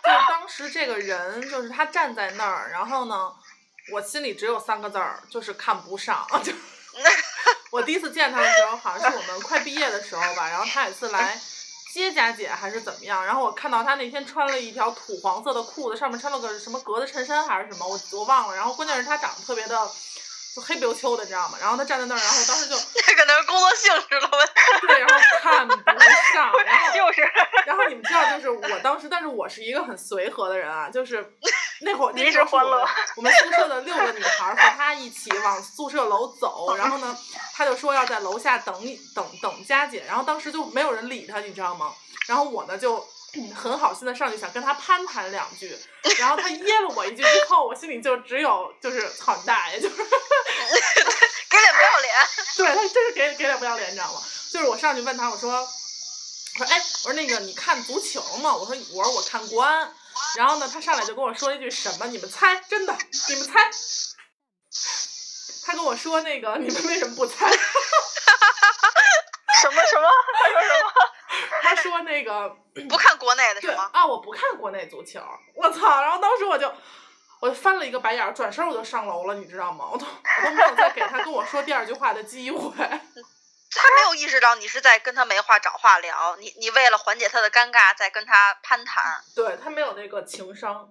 [0.04, 3.34] 就是当时这个人，就是他站在那儿，然后呢，
[3.92, 6.26] 我心里只有三个字儿，就是看不上。
[6.44, 6.52] 就
[7.72, 11.40] 我第一次见他的时候，好像是我们快毕业的时候吧，然后他有一次来
[11.94, 18.56] 接佳姐还是怎么样，然后我看到他那天穿了一条土黄色的裤子，上面穿了个什么格子衬衫还是什么，我我忘了。
[18.56, 19.92] 然后关键是他长得特别的。
[20.56, 21.58] 就黑不溜秋的，你知道吗？
[21.62, 22.76] 然后他站在那儿，然后当时就
[23.08, 24.54] 那可能是工作性质的问题。
[24.88, 25.74] 对，然后看不
[26.34, 27.22] 上，然后就是
[27.66, 31.34] 然后你们知道，就是我当时，但是我是一个很随和的人啊，就是
[31.82, 37.18] 那会儿 那一时候是我们直欢乐我们宿舍的六个女孩儿和他一起往宿舍楼走，然后呢，
[37.54, 41.94] 他就说要在楼下等一等等佳姐，然后当时就没有人理他，你知道吗？
[42.28, 43.06] 然后我呢就嗯
[43.56, 45.78] 很好心的上去想跟他攀谈两句，
[46.20, 49.96] 然后他噎了我一句之后，我心里就只有就是操你大爷，就是
[51.50, 52.14] 给脸不要脸，
[52.58, 54.22] 对他真是给给脸不要脸，你知道吗？
[54.52, 55.68] 就是我上去问他，我说，我
[56.58, 58.54] 说哎，我说那个你看足球吗？
[58.54, 59.94] 我说我说我看国安，
[60.36, 62.08] 然后呢，他上来就跟我说了一句什么？
[62.08, 62.98] 你们猜，真的，
[63.30, 63.72] 你们猜。
[65.64, 67.50] 他跟我说那个你们为什么不猜？
[69.62, 70.10] 什么什么？
[70.40, 70.92] 他说什么？
[71.64, 72.50] 他说那个
[72.90, 73.90] 不看国内的是吗？
[73.94, 75.22] 啊，我不看国内足球，
[75.56, 76.02] 我操！
[76.02, 76.72] 然后当时我就。
[77.42, 79.90] 我就翻了一个白眼儿，转身我就上楼了，你知道吗？
[79.92, 82.70] 我都我都没有再给他跟我说第二句话的机会。
[82.78, 89.24] 他没有意识到你是在跟他没话找话聊，你你为了缓解他的尴尬，在跟他攀谈。
[89.36, 90.88] 对他没有那个情商，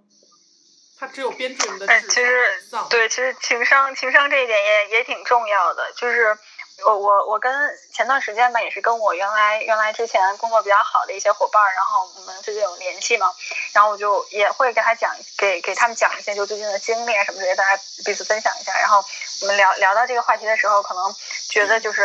[0.99, 6.37] 他只有编剧人的哎，智其实对，其实情商情商这一点也也挺重要的，就是
[6.85, 7.53] 我我我跟
[7.93, 13.33] 前段时间吧，也是跟我原来原来之前工作比较好的一些伙伴儿，然后我们最近有联系嘛，
[13.73, 18.73] 然后我就也会给他讲，给给他们讲一些就最近的经历啊什么之类，大家彼此分享一下。
[18.79, 19.05] 然后
[19.43, 21.15] 我们聊聊到这个话题的时候，可能
[21.51, 22.03] 觉得就是，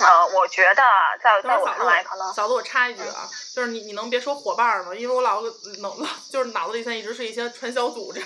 [0.00, 4.94] 呃，我觉得啊在在我看来，可能小子，我插一句啊，就是你你能别说伙伴儿吗？
[4.94, 8.24] 因为我老能老 就是脑子里现在一直是一些传销组织。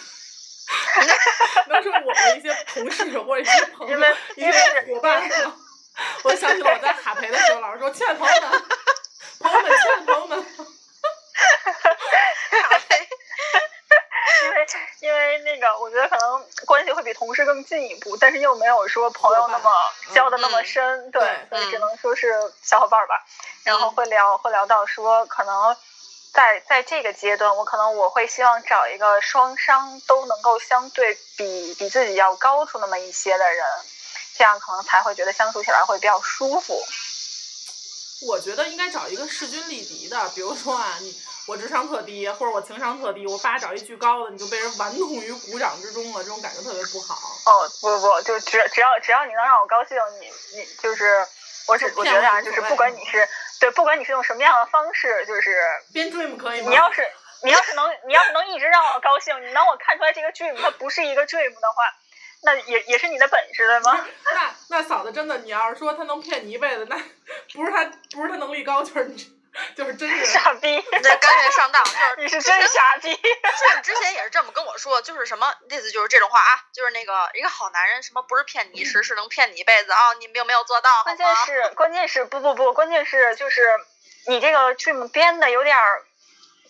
[1.68, 3.98] 能说我的一些同事或者一些朋友、
[4.36, 4.52] 一些
[4.86, 5.54] 伙伴吗？
[6.22, 8.50] 我想起了我在哈培的时候，老师说：“亲爱的朋友们，
[9.40, 10.46] 朋友们，亲爱的朋友们。”
[11.70, 13.08] 哈培，
[14.42, 14.66] 因为
[15.00, 19.70] 因为那个，我觉得可能关系会比同事更进一步，但是又没有说朋友那么
[20.14, 22.32] 交的那么深，对，所以只能说是
[22.62, 23.24] 小伙伴吧。
[23.64, 25.76] 然后会聊会聊到说可能。
[26.38, 33.66] 在在这个阶段，我可能我会希望找一个双商都能够相对比比自己要高出那么一些的人，
[34.36, 36.80] 这样可能才会觉得相处起来会比较舒服。
[38.28, 47.16] 我觉得应该找一个势均力敌的，比如说啊，你我智商特低，或者我情商特低，我爸找一巨高的，你就被人玩弄于股掌之中了，这种感觉特别不好。
[47.46, 51.26] 哦，不不不，就只只要只要你能让我高兴，你你就是，
[51.66, 53.28] 我只我觉得啊，就是不管你是。
[53.60, 55.58] 对，不管你是用什么样的方式，就是
[55.92, 56.68] 编 dream 可以吗？
[56.70, 57.06] 你要是
[57.44, 61.82] 你要是能你要是能一直让我高兴，你能我看出来这个 dream 它不是一个 dream 的话，
[62.42, 64.06] 那也也是你的本事对吗？
[64.34, 66.96] 那那嫂子真的，你要是说他能骗你一辈子，那
[67.54, 69.37] 不是他不是他能力高，就是你。
[69.76, 73.12] 就是真是傻逼，那甘愿上当，就是你是真傻逼。
[73.12, 75.90] 是你之前也是这么跟我说，就是什么意思？
[75.90, 80.14] 就是这种话啊，就是那个一个好男人，什么不是骗你一时，是能骗你一辈子啊？
[80.18, 81.02] 你并没有做到。
[81.04, 83.62] 关键是，关键是不不不，关键是就是
[84.26, 85.76] 你这个 dream 编的有点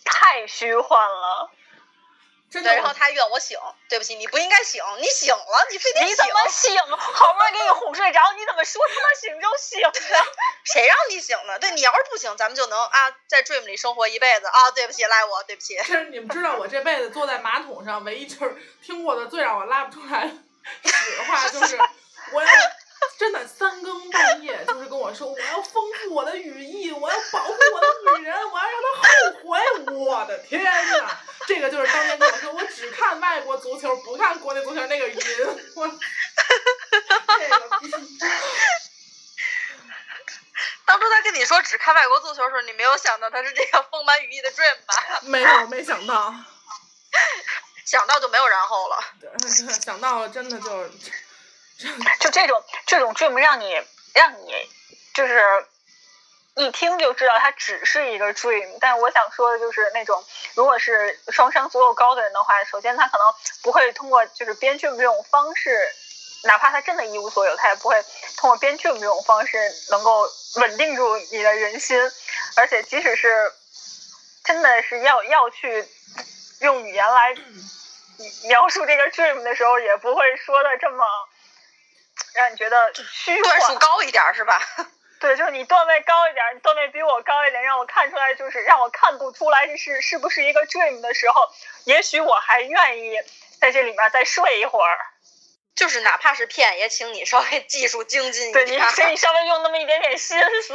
[0.05, 1.51] 太虚幻了。
[2.51, 3.57] 对，然后他怨我醒，
[3.87, 6.07] 对不起，你不应该醒，你醒了，你非得醒。
[6.07, 6.77] 你怎么醒？
[6.97, 10.25] 好不容易给你哄睡着，你怎么说他妈醒就醒了？
[10.65, 11.59] 谁让你醒的？
[11.59, 14.71] 对你要是不醒，咱们就能啊在 dream 里生活一辈子啊！
[14.71, 15.77] 对不起，赖我，对不起。
[15.77, 20.27] 其实你们知道，我这辈子坐在马桶上，唯一就是听过的最让我拉不出来
[20.83, 21.77] 屎的话，就是
[22.31, 22.49] 我要。
[23.19, 29.59] 真的三更半夜就是跟我说，我要丰富我的羽翼，我要保护我的女人，我要让她后悔。
[29.93, 35.19] 我的天呐，这个就是当年跟我说，我只看外国足球，不看国内足球那个音。
[35.75, 37.59] 我，这个
[40.85, 45.19] 当初他跟你说只看外国足球的时候，你没有想到他是这个丰满羽翼的 dream 吧？
[45.27, 46.33] 没有，没想到。
[47.85, 48.97] 想到就没有然后了。
[49.19, 49.29] 对，
[49.81, 50.89] 想到了，真的就。
[52.19, 53.73] 就这种这种 dream 让你
[54.13, 54.53] 让你
[55.13, 55.41] 就是
[56.55, 60.21] 一听就知道它只是一个 dream，但我想说的就是那种
[60.55, 63.25] 如果是双商足够高的人的话，首先他可能
[63.63, 65.89] 不会通过就是编 dream 这种方式，
[66.43, 68.03] 哪怕他真的一无所有，他也不会
[68.35, 69.57] 通过编 dream 这种方式
[69.89, 71.97] 能够稳定住你的人心，
[72.57, 73.53] 而且即使是
[74.43, 75.87] 真的是要要去
[76.59, 77.33] 用语言来
[78.49, 81.05] 描述这个 dream 的时候，也不会说的这么。
[82.39, 84.61] 让你觉得虚段数高一点是吧？
[85.19, 91.41] 对，就是你段位高一点，你段位比我高一点，让我看出来，就是让我看不出来是是不是一个 dream 的时候，
[91.83, 93.17] 也许我还愿意
[93.59, 94.97] 在这里面再睡一会儿。
[95.75, 98.65] 就是哪怕是骗，也请你稍微技术精进一点。
[98.65, 100.73] 对，你请你 稍微用那么一点点心思。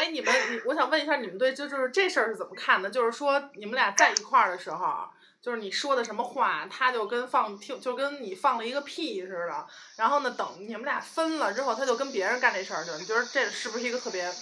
[0.00, 2.90] 哎，你们，你我想问一下，你们对就就是这事儿是怎么看的？
[2.90, 5.08] 就是说你们俩在一块儿的时候。
[5.42, 9.66] 就是你说的什么话，他就跟放听，就跟你放了一个屁似的。
[9.96, 12.98] 然后呢，等你们俩分了之后，他就跟别人干这事儿去了。
[12.98, 14.32] 你觉得这是不是一个特别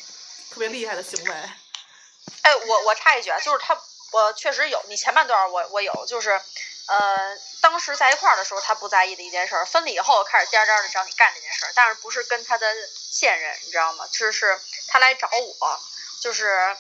[0.50, 1.34] 特别厉害的行为？
[2.42, 3.74] 哎，我我插一句啊，就是他，
[4.12, 4.82] 我确实有。
[4.88, 6.32] 你前半段我我有，就是
[6.88, 14.06] 呃，当时在一块儿的时候他不在意的一件事，分了以后开始颠颠的找你干这件事儿，但是不是跟他的现任，你知道吗？
[14.12, 15.80] 就是他来找我，
[16.20, 16.76] 就是。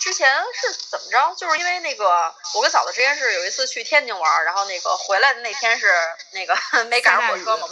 [0.00, 1.34] 之前是怎么着？
[1.36, 5.92] 就是因为那个，我跟嫂子之前是有一次去天津玩，然后那个回来的那天是
[6.32, 6.56] 那个
[6.86, 7.66] 没赶上火车嘛，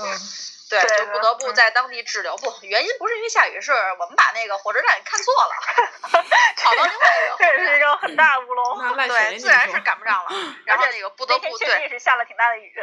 [0.69, 2.37] 对，就不得不在当地滞留。
[2.39, 6.23] 不，原因不是因为下雨，是我们把那个火车站给看错了，
[6.57, 7.37] 跑到另外一个。
[7.39, 8.97] 这是一个很大乌龙。
[9.07, 10.31] 对，自然是赶不上了。
[10.67, 11.83] 然后那个不得不对。
[11.83, 12.75] 也是下了挺大的雨。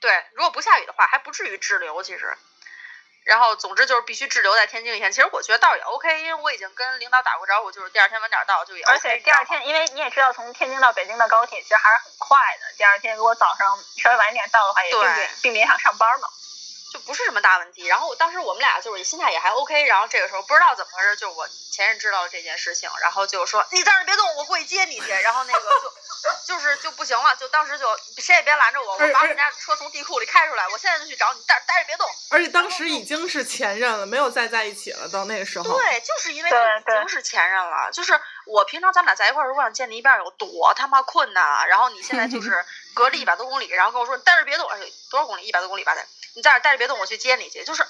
[0.00, 2.02] 对，如果不下雨的话，还不至于滞留。
[2.02, 2.36] 其实。
[3.24, 5.12] 然后，总之就是必须滞留在天津一天。
[5.12, 8.92] 其实我觉得倒也 OK，因为我已经跟领导打过招呼，就是第二天晚点到就也 OK。
[8.92, 12.76] 而且第二天，因为你也知道，从天津到北京的高铁其实还是很快的。
[12.76, 16.28] 第二天如果早上稍微晚一点到的话，也并不并不影响上班嘛。
[16.92, 17.86] 就不是什么大问题。
[17.86, 25.10] 然后当时我们俩就是心态也还 OK，然后这个时候不知道怎么回事，就我前任知道了这件事情，然后就说你在那别动，我过去接你去。
[25.10, 27.86] 然后那个就就是就不行了，就当时就
[28.18, 32.08] 谁也别拦着我，我把我们家车从地库里开出来，我现在就去找你，待待着别动。
[32.30, 35.08] 而且当时已经是前任了，没有再在一起了。
[35.08, 37.90] 到那个时候，对，就是因为他已经是前任了。
[37.92, 41.64] 就是我平常咱们俩在一块儿，如果想见你一面有多他妈困难啊！
[41.66, 44.78] 然后你现在就 是隔着一百多公里，然后跟我说你待着别动，哎，
[45.10, 45.46] 多少公里？
[45.46, 46.04] 一百多公里吧得，
[46.40, 47.62] 你在这待着别动，我去接你去。
[47.64, 47.84] 就是，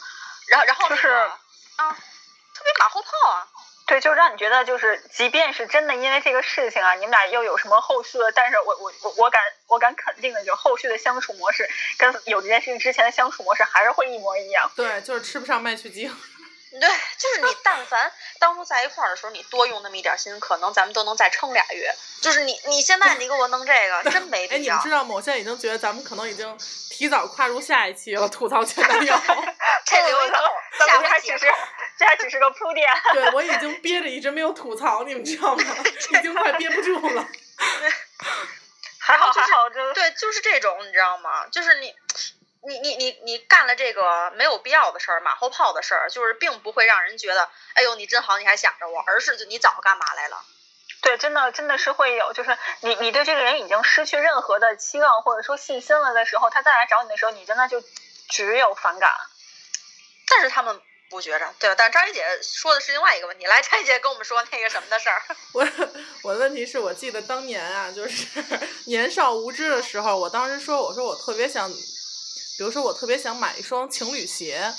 [0.49, 1.97] 然后然后就是啊，
[2.53, 3.47] 特别马后炮啊。
[3.87, 14.71] 对，就让你觉得就是，即便是真的因为这个事情啊，你们俩又有什么后续的，但是我我我我敢我敢肯定的，就是后续的相处模式跟有这件事情之前的相处模式还是会一模一样。
[14.75, 16.13] 对，就是吃不上麦曲精。
[16.71, 21.93] 对，就是你，但凡当初在一块儿的时候，你多用那么一点心，可能咱们都能再撑俩月。
[22.23, 24.81] 就是你，你现在你给我弄这个， 真没哎，必要你们。
[24.83, 25.15] 知道吗？
[25.15, 26.57] 我现在已经觉得咱们可能已经
[26.91, 29.21] 提早跨入下一期了，吐槽前男友。
[29.87, 30.37] 这留一口，
[30.79, 31.47] 咱下们这还只是。
[31.99, 32.89] 这还只是个铺垫。
[33.13, 35.63] 对我已经憋着，一直没有吐槽，你们知道吗？
[36.19, 37.29] 已经快憋不住了。
[38.99, 41.47] 还好还好，就对，就是这种，你知道吗？
[41.53, 41.95] 就是你，
[42.67, 50.45] 你你你你干了这个没有必要的事儿，马后炮的事儿，就是并不会让人觉得，哎呦你真好，你还想着我，而是就你早干嘛来了？
[51.03, 57.83] 对，真的真的是会有，就是你你对这个人已经失去任何的期望或者说信心了的时候，他再来找你的时候，你真的就
[58.29, 59.11] 只有反感。
[60.29, 61.75] 但是他们不觉着，对吧？
[61.77, 65.23] 但是张一姐说的是另外一个问题，来，张一姐跟我们说那个什么的事儿。
[65.55, 65.67] 我
[66.23, 68.45] 我的问题是我记得当年啊，就是
[68.87, 71.69] 年少无知的时候，我当时说，我说我特别想，
[72.61, 74.71] 比如说我特别想买一双情侣鞋，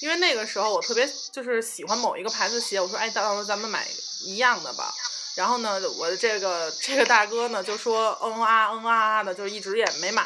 [0.00, 3.86] 因为那个时候我特别就是喜欢某一个牌子鞋，我说哎，到时候咱们买
[4.24, 4.90] 一样的吧。
[5.34, 10.24] 然后呢，我的这个这个大哥呢就说嗯啊嗯啊啊的，就一直也没买。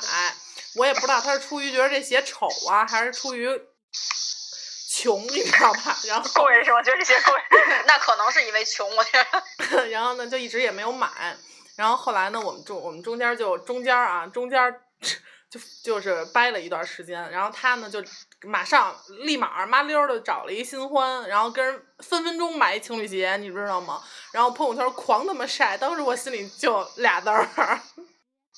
[0.77, 3.51] 我也不知道他是出于觉得这鞋丑啊，还是出于
[4.89, 5.99] 穷，你知道吧？
[6.05, 6.81] 然后贵是吗？
[6.85, 7.35] 觉得这些贵。
[7.89, 9.87] 那可能是因为穷，我觉得。
[9.91, 11.37] 然后呢，就一直也没有买。
[11.75, 14.61] 然后后来呢，我们中我们中间就中间啊，中间
[15.51, 17.31] 就就是掰了一段时间。
[17.31, 18.03] 然后他呢，就
[18.43, 24.03] 马上立马麻溜儿的找了一新欢，然后跟人分分钟买一情侣鞋，你知道吗？
[24.33, 27.47] 然后朋友圈狂他妈晒，当时我心里就俩字儿。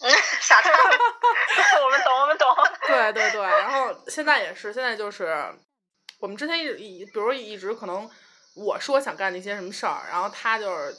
[0.01, 0.71] 嗯，傻叉。
[1.85, 2.47] 我们懂，我们懂。
[2.87, 5.45] 对对对，然后现在也是，现在就是
[6.21, 8.09] 我们之前一直一，比如一直可能
[8.55, 10.97] 我说想干的一些什么事儿，然后他就是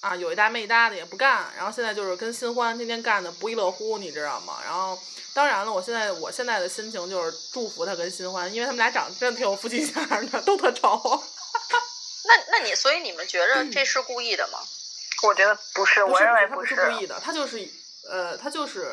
[0.00, 4.58] 啊有一搭没一搭的也不干，然后现在就是跟新欢天天干的不亦乐乎，你知道吗？
[4.64, 4.98] 然后
[5.34, 11.00] 当然了，我现在我现在的心情就是祝福他跟新欢，因为他们俩长得真的挺有夫妻相的，都特丑。
[12.28, 14.58] 那那你所以你们觉着这是故意的吗？
[15.22, 16.74] 我觉得不是，不是我认为不是。
[16.74, 17.68] 是故意的，他就是
[18.08, 18.90] 呃，他就是，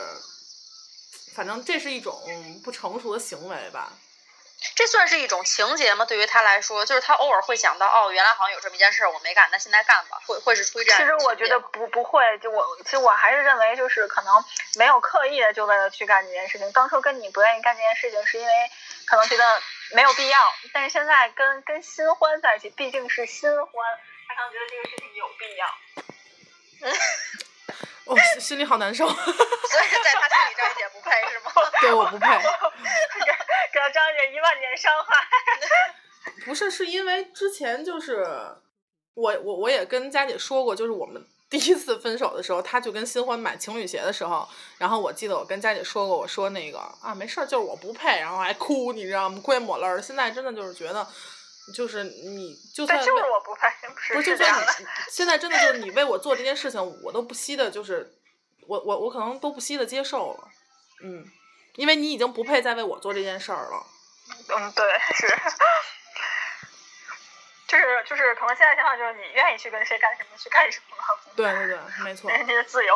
[1.33, 2.21] 反正这是一种
[2.63, 3.91] 不成熟的行为吧。
[4.75, 6.05] 这算是一种情节吗？
[6.05, 11.05] 对于他来说，就是他偶尔会想到，哦，原来好像有这么一件事儿我没干，那现在干吧，会会是出于这样其。
[11.05, 14.43] 实我觉得不不会，就我其实我还是认为就是可能
[14.77, 16.71] 没有刻意的就为了去干这件事情。
[16.71, 18.53] 当初跟你不愿意干这件事情，是因为
[19.05, 20.39] 可能觉得没有必要，
[20.73, 23.71] 但是现在跟跟新欢在一起，毕竟是新欢，
[24.27, 25.67] 他可能觉得这个事情有必要。
[28.05, 29.07] 哦，心心里好难受。
[29.07, 31.51] 所以在他心里，张一姐不配是吗？
[31.79, 32.27] 对，我不配。
[34.75, 35.93] 伤害。
[36.45, 38.25] 不是，是因为之前就是
[39.13, 49.39] 我我我也跟佳姐说过，就是我们第一次分手的时候，他就跟新欢买情侣鞋的时候，然后我记得我跟佳姐说过，我说那个啊没事儿，就是我不配，然后还哭，你知道吗？
[49.43, 50.01] 跪抹泪儿。
[50.01, 51.05] 现在真的就是觉得，
[51.73, 54.37] 就是你就算就是我不配，不是不是，就。
[54.37, 58.13] 算你现在真的就是你为我做这件事情，我都不惜的，就是
[58.67, 60.47] 我我我可能都不惜的接受了，
[61.03, 61.25] 嗯，
[61.75, 63.85] 因为你已经不配再为我做这件事儿了。
[64.49, 65.27] 嗯，对， 是。
[67.67, 70.95] 就是就是，可能现在想法就是你愿意去跟谁干什么去干什么，
[71.35, 72.29] 对对对，没错。
[72.29, 72.95] 人家的自由。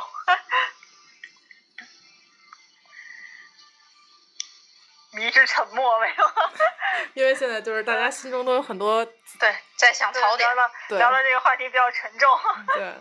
[5.13, 6.31] 迷之沉默没有？
[7.15, 9.03] 因为现在就是大家心中都有很多
[9.39, 10.63] 对，在想槽点聊。
[10.63, 12.29] 了聊了这个话题比较沉重。
[12.75, 12.93] 对，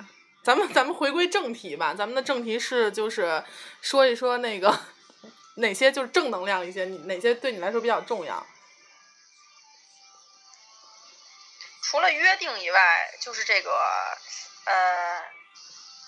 [0.42, 3.44] 咱们咱们回归正题吧，咱们的正题是就是
[3.82, 4.74] 说一说那个
[5.56, 8.46] 哪些就是正能量一些，你哪些对你来说比较重要？
[11.82, 13.70] 除了约定以外，就是这个，
[14.64, 15.22] 呃，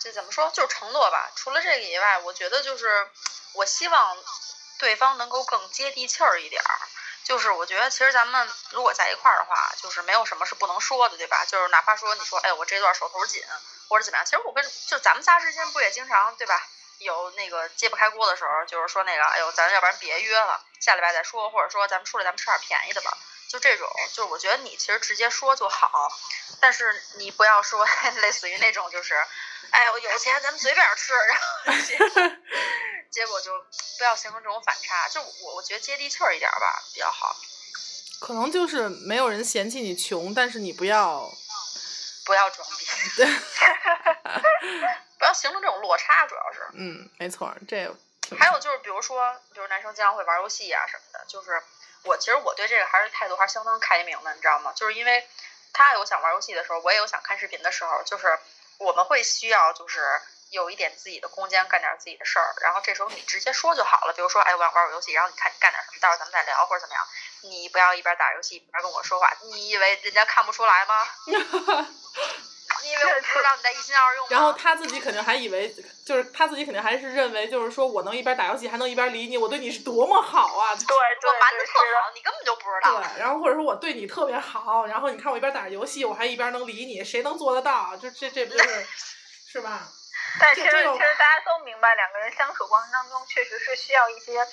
[0.01, 0.51] 这怎么说？
[0.51, 1.31] 就是承诺吧。
[1.37, 3.09] 除了这个以外，我觉得就是
[3.55, 4.17] 我希望
[4.79, 6.79] 对方能够更接地气儿一点儿。
[7.25, 11.45] 就是我觉得其实咱们如果在一块儿的话，就是没有什么是不能说的，对吧？
[11.47, 13.43] 就是哪怕说你说，哎，我这段手头紧，
[13.89, 16.69] 或者怎么样，其实我跟就咱们仨之间不也经常对吧？
[16.99, 23.17] 有那个揭不开锅的时候，就是说那个，哎呦，咱要不然别约了，下礼拜再说，或者说咱们出来咱们吃点便宜的吧。
[23.49, 26.13] 就这种，就是我觉得你其实直接说就好，
[26.61, 27.87] 但是你不要说
[28.21, 29.15] 类似于那种就是，
[29.71, 31.97] 哎呦有钱咱们随便吃，然后结
[33.11, 33.51] 结果就
[33.97, 35.09] 不要形成这种反差。
[35.09, 37.35] 就我我觉得接地气儿一点吧比较好。
[38.21, 41.33] 可能就是没有人嫌弃你穷，但是你不要
[42.27, 42.87] 不要装逼，
[43.17, 43.27] 对，
[45.19, 46.67] 不要形成这种落差，主要是。
[46.75, 47.77] 嗯，没错，这
[48.23, 51.63] 挺还有就是，比如说，就是男生经常会玩游戏啊、什么的，就是
[52.05, 54.73] 我其实我对这个还是态度还是相当开明的，你知道吗？
[54.75, 55.27] 就是因为
[55.73, 58.39] 他有想玩游戏的时候，我也有想看视频的时候，就是
[58.79, 64.13] 我们会需要就是有一点自己的空间，干点自己的事儿，然后这时候你直接说就好了。
[64.13, 67.05] 比如说，哎，我想玩会儿游戏，然后你看你干点什么，到时候咱们再聊或者怎么样。
[67.43, 71.09] 你不要一边打游戏一边跟我说话，你以为人家看不出来吗？
[72.83, 74.29] 你以为我不知道你在一心二用吗？
[74.31, 75.75] 然后他自己肯定还以为，
[76.05, 80.75] 就是他自己肯定还是认为，就是说我能一边打游戏还能一边理你，我对你是多么好啊！
[80.75, 81.79] 对对我瞒得对，是的。
[81.95, 83.01] 特好，你根本就不知道。
[83.01, 87.97] 对，然后或者说我对你特别好，然后你看我一边打着游戏，我还一边能理你，谁能做得到？
[87.97, 88.87] 就这这不就是
[89.53, 89.89] 是吧？
[90.41, 94.47] 但其实其实大家都明白，两个人相处过程当中，确实是需要一些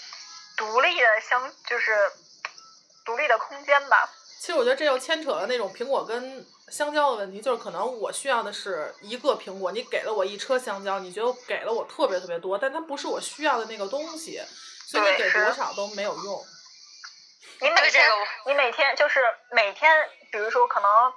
[0.55, 2.11] 独立的相，就是
[3.03, 4.09] 独立的空间吧。
[4.39, 14.41] 其实我觉得这又牵扯了那种苹果跟香蕉的问题，就是可能我需要的是一个苹果，你给了我一车香蕉，你觉得给了我特别特别多，但它不是我需要的那个东西，
[14.87, 16.45] 所以你给多少都没有用。
[17.61, 18.05] 你每天
[18.45, 19.21] 你每天就是
[19.51, 19.91] 每天，
[20.31, 21.13] 比如说可能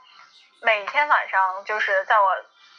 [0.62, 2.26] 每天晚上就是在我，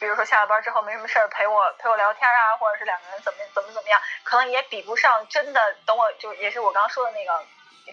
[0.00, 7.44] 比如说下了班之后没什么事儿陪我陪我聊天啊，或者是两个人怎么怎么怎么样，可能也比不上真的等我就也是我刚刚说的那个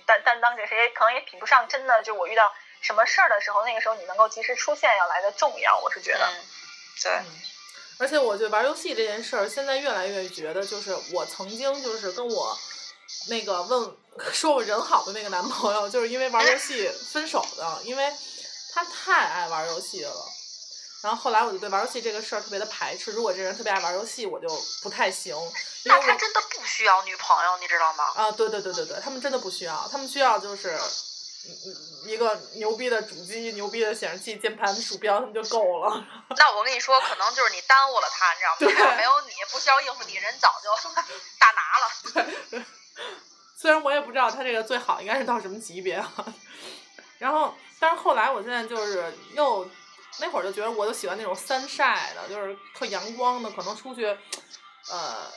[0.06, 2.44] 担担当这谁，也可能也比不上真的就我遇到
[2.82, 6.28] 什么事儿的时候，那个时候你能够及时出现要来的重要，我是觉得。
[6.28, 6.36] 嗯，
[7.04, 7.26] 对，嗯，
[8.00, 12.58] 而且我觉得玩游戏这件事儿，现在越来越觉得，就是我曾经就是跟我
[13.30, 13.98] 那个问
[14.34, 18.12] 说我人好的那个男朋友，就是因为玩游戏分手的，因为
[18.74, 20.14] 他太爱玩游戏了。
[21.08, 24.50] 然后后来我就对玩游戏这个事儿特别的排斥，如果这人特别爱玩游戏，我就
[24.84, 25.34] 不太行，
[25.86, 28.04] 那他真的不需要女朋友，你知道吗？
[28.14, 30.78] 啊，对对对对对，他们真的不需要，他们需要就是。
[31.50, 36.06] 嗯嗯一个牛逼的主机、牛逼的显示器、键盘、鼠标，他们就够了。
[36.36, 38.58] 那我跟你说，可能就是你耽误了他，你知道吗？
[38.60, 40.90] 如果没有你，不需要应付你，人早就
[41.40, 42.32] 大拿了。
[42.52, 42.64] 对
[43.58, 46.14] 虽然我也不知道他这个最好应该是到什么级别啊，
[47.18, 49.70] 然后，但是后来我现在就是又
[50.20, 54.06] 那会儿就觉得我就喜欢那种三晒的，就是特阳光的，可能出去
[54.90, 55.32] 呃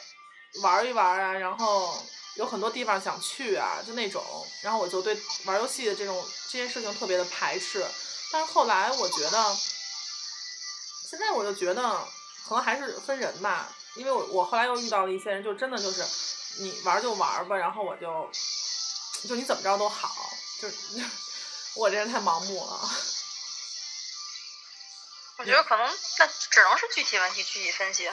[0.63, 2.03] 玩一玩啊，然后
[2.37, 4.25] 有很多地方想去啊，就那种，
[4.63, 7.85] 然后我就对玩游戏的这种这件事情特别的排斥，
[8.33, 9.57] 但是后来我觉得，
[11.11, 11.83] 现在我就觉得
[12.49, 16.05] 可能还是分人吧，因为我我后来又遇到了一些人，就真的就是
[16.63, 18.31] 你玩就玩吧，然后我就
[19.29, 20.11] 就你怎么着都好，
[20.61, 20.69] 就
[21.77, 22.91] 我这人太盲目了。
[25.41, 25.87] 我觉得可能
[26.19, 28.13] 那只能是具体问题具体分析。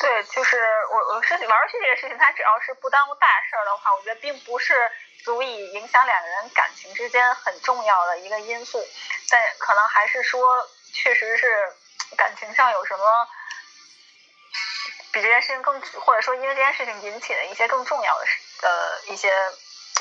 [0.00, 0.58] 对，就是
[0.90, 4.90] 我我是玩游戏这个事情，它只要是不耽误大事儿的话，我觉得并不是
[5.24, 8.84] 足以影响两个人感情之间很重要的一个因素，
[9.30, 11.72] 但可能还是说，确实是
[12.16, 13.28] 感情上有什么
[15.12, 19.30] 比这件事情更，或者说因为这件事情引起的一些更重要的事呃一些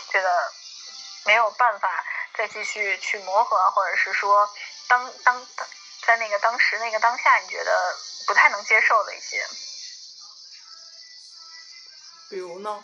[0.09, 0.51] 觉得
[1.25, 2.03] 没有办法
[2.37, 4.47] 再继续去磨合，或者是说
[4.87, 5.67] 当当当
[6.05, 9.43] 在那个当时那个当下，你觉得不太能接受的一些。
[12.29, 12.83] 比如呢？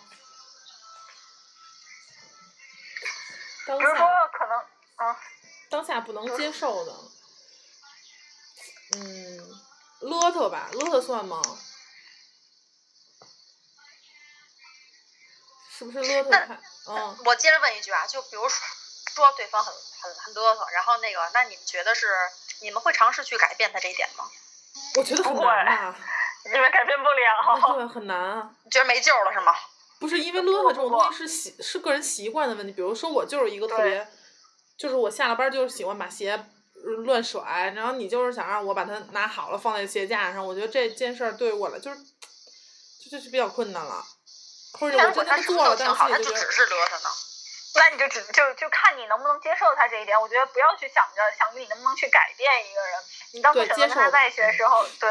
[3.68, 4.66] 当比如说下可能，
[4.98, 5.16] 嗯，
[5.70, 6.92] 当下不能接受的，
[8.96, 9.62] 嗯，
[10.02, 11.42] 邋遢吧，邋遢算吗？
[15.78, 16.58] 是不是邋遢？
[16.88, 18.68] 嗯，我接着问一句啊，就比如说
[19.36, 22.08] 对方很很很嘚瑟，然后那个，那你们觉得是
[22.62, 24.26] 你们会尝试去改变他这一点吗？
[24.96, 25.96] 我觉得很不会难吧，
[26.46, 27.76] 因为改变不了。
[27.76, 28.52] 对，很难啊。
[28.64, 29.54] 你觉得没救了是吗？
[30.00, 34.08] 不是因为邋遢这种东西是习是个人习惯的问题，比如说我就是一个特别，
[34.78, 41.98] 就是我下了班就是喜欢把鞋呃乱甩，然后你就是想让我把它拿好了放在鞋架上，我觉得这件事儿对我来就是，
[43.04, 44.04] 这就是比较困难了，
[44.74, 47.10] 或者我真的如果他做了，但是都挺好，他就只是邋遢呢？
[47.76, 50.20] 那你就只就就看你能不能接受他这一点。
[50.20, 53.00] 我觉得不要去想着想着你能不能去改变一个人。
[53.34, 55.10] 你当初对选择跟他在一起的时候，对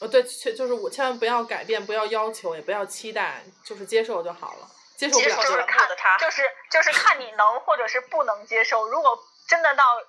[0.00, 8.88] 呃对，确就是我千万不要改变，不要要求，也不要期待，就是接受就好了，接受不了就就是看着他，就是就是看你能或者是不能接受。
[8.88, 10.02] 如果真的到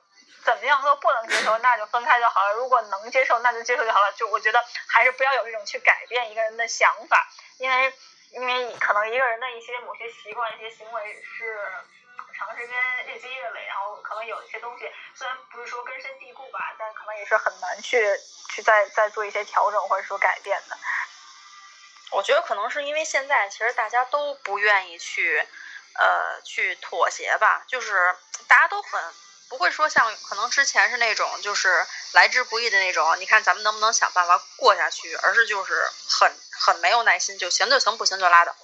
[0.43, 2.54] 怎么样都不能接受，那就分开就好了。
[2.56, 4.12] 如果能接受，那就接受就好了。
[4.14, 7.30] 就我觉得还是不要有这种去改变一个人的想法，
[7.60, 7.93] 因为
[8.34, 11.59] 因为可能一个人的一些某些习惯、一些行为是
[12.34, 12.75] 长时间
[13.07, 18.19] 日积月累，然后可能有一些东西虽然不是说根深蒂固吧，但可能也是很难去
[18.49, 20.77] 去再再做一些调整或者说改变的。
[22.11, 25.39] 我觉得可能是因为现在其实大家都不愿意去，
[25.95, 28.15] 呃，去妥协吧，就是
[28.47, 29.01] 大家都很
[29.49, 38.55] 不会说像可能之前是那种就是来之不易的那种，你看咱们能不能想办法过下去，而是就是很很没有耐心，就行就行，不行就拉倒。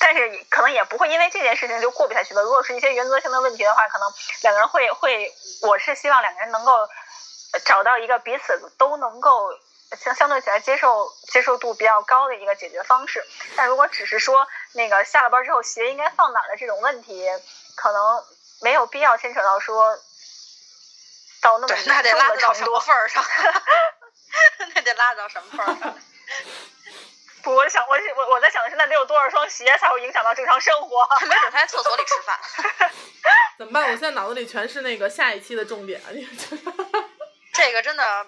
[0.00, 2.42] 但是可能也不会因为这件事情就过不下去的。
[2.42, 4.12] 如果是一些原则性的问题的话，可能
[4.42, 6.88] 两个人会会，我是希望两个人能够
[7.64, 9.50] 找到一个彼此都能够。
[9.98, 17.26] 相相对起来接受接受度比较高的一个解决方式，但如果只是说那个下了班之后鞋应该放哪儿的这种问题，
[17.74, 18.22] 可能
[18.60, 19.96] 没有必要牵扯到说
[21.40, 23.24] 到那么那得拉到什么份儿上？
[24.74, 25.98] 那得拉到什么份儿上？
[27.42, 31.08] 不，我想我我我在想的是，那得有多少双鞋才会影响到正常生活？
[31.26, 32.38] 没准他在厕所里吃饭。
[33.58, 33.84] 怎么办？
[33.84, 36.00] 我现在脑子里全是那个下一期的重点。
[37.54, 38.26] 这个真的。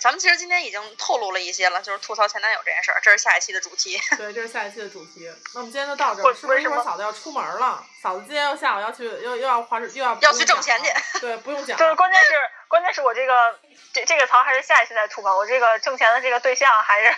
[0.00, 4.00] 咱们其实今天已经透露了一些了，就是吐槽前男友这件事儿，这是下一期的主题。
[4.16, 5.30] 对，这是下一期的主题。
[5.54, 7.84] 那我们今天就到这儿，是不是一会儿嫂子要出门了？
[8.02, 10.90] 嫂子今天又下午要去，又又要花，又要要去挣钱去。
[11.20, 11.76] 对，不用讲。
[11.76, 12.34] 就是关键是，
[12.68, 13.58] 关键是我这个
[13.92, 15.34] 这这个槽还是下一期再吐吧。
[15.34, 17.06] 我这个挣钱的这个对象还是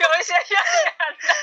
[0.00, 1.34] 有一些渊源的。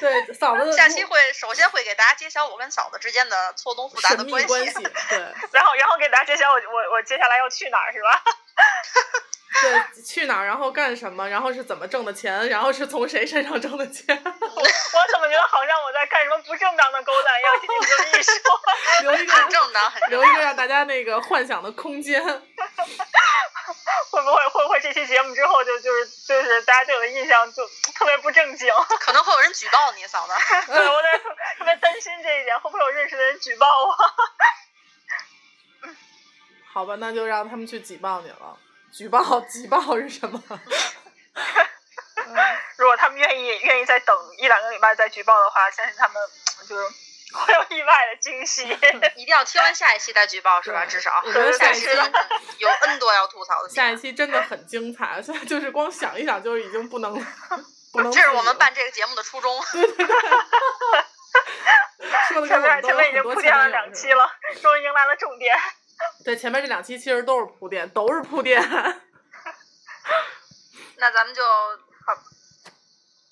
[0.00, 4.72] 对，嫂子 下期会首先会给大家揭晓我跟嫂子之间的错综复杂的关系。
[5.08, 5.18] 对。
[5.52, 8.22] 然后，然后给大家揭晓我我我接下来要去哪儿，是吧？
[9.60, 14.06] 对，去哪儿，然后干什么，然后是怎么挣的钱，然后是从谁身上挣的钱？
[14.24, 14.32] 我
[15.12, 17.60] 怎么觉得好像我在干什么不正当的勾当一样？
[17.60, 18.32] 听你这么一说，
[19.02, 22.22] 留一个正当，留一个让大家那个幻想的空间。
[24.10, 28.72] 会不会会不会这期节目之后就就是就是大家对我的印象就特别不正经？
[29.00, 30.32] 可能会有人举报你，嫂子。
[30.72, 31.18] 对，我在
[31.58, 33.94] 特别担心这一点，会不会有认识的人举报我？
[36.72, 38.58] 好吧，那就让他们去举报你了。
[38.98, 40.42] 举报举报是什么？
[42.76, 46.16] 如果他们愿意愿意再等一两个礼拜再举报的话，相信他们
[46.68, 46.82] 就是
[47.32, 48.64] 会有意外的惊喜。
[49.14, 50.84] 一定要听完下一期再举报是吧？
[50.84, 51.86] 至少我觉得 下一期
[52.58, 53.68] 有 N 多要吐槽的。
[53.68, 57.14] 下一期真的很精彩，现在就是光想一想就已经不能
[57.92, 58.10] 不能。
[58.10, 59.64] 这是我们办这个节目的初衷。
[59.70, 60.18] 对对对。
[62.30, 64.28] 说的前面前面已经铺垫了两期了，
[64.60, 65.56] 终于迎来了重点。
[66.24, 68.60] 对，前面这两期其实都是铺垫，都是铺垫。
[70.96, 72.14] 那咱们就好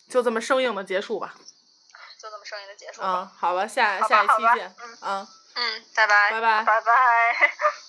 [0.09, 1.35] 就这么生硬的结束吧。
[2.19, 3.03] 就这么生硬的结束。
[3.03, 4.75] 嗯，好吧，下下一期见。
[5.03, 6.31] 嗯嗯，拜拜。
[6.31, 6.65] 拜拜。
[6.65, 7.86] 拜拜。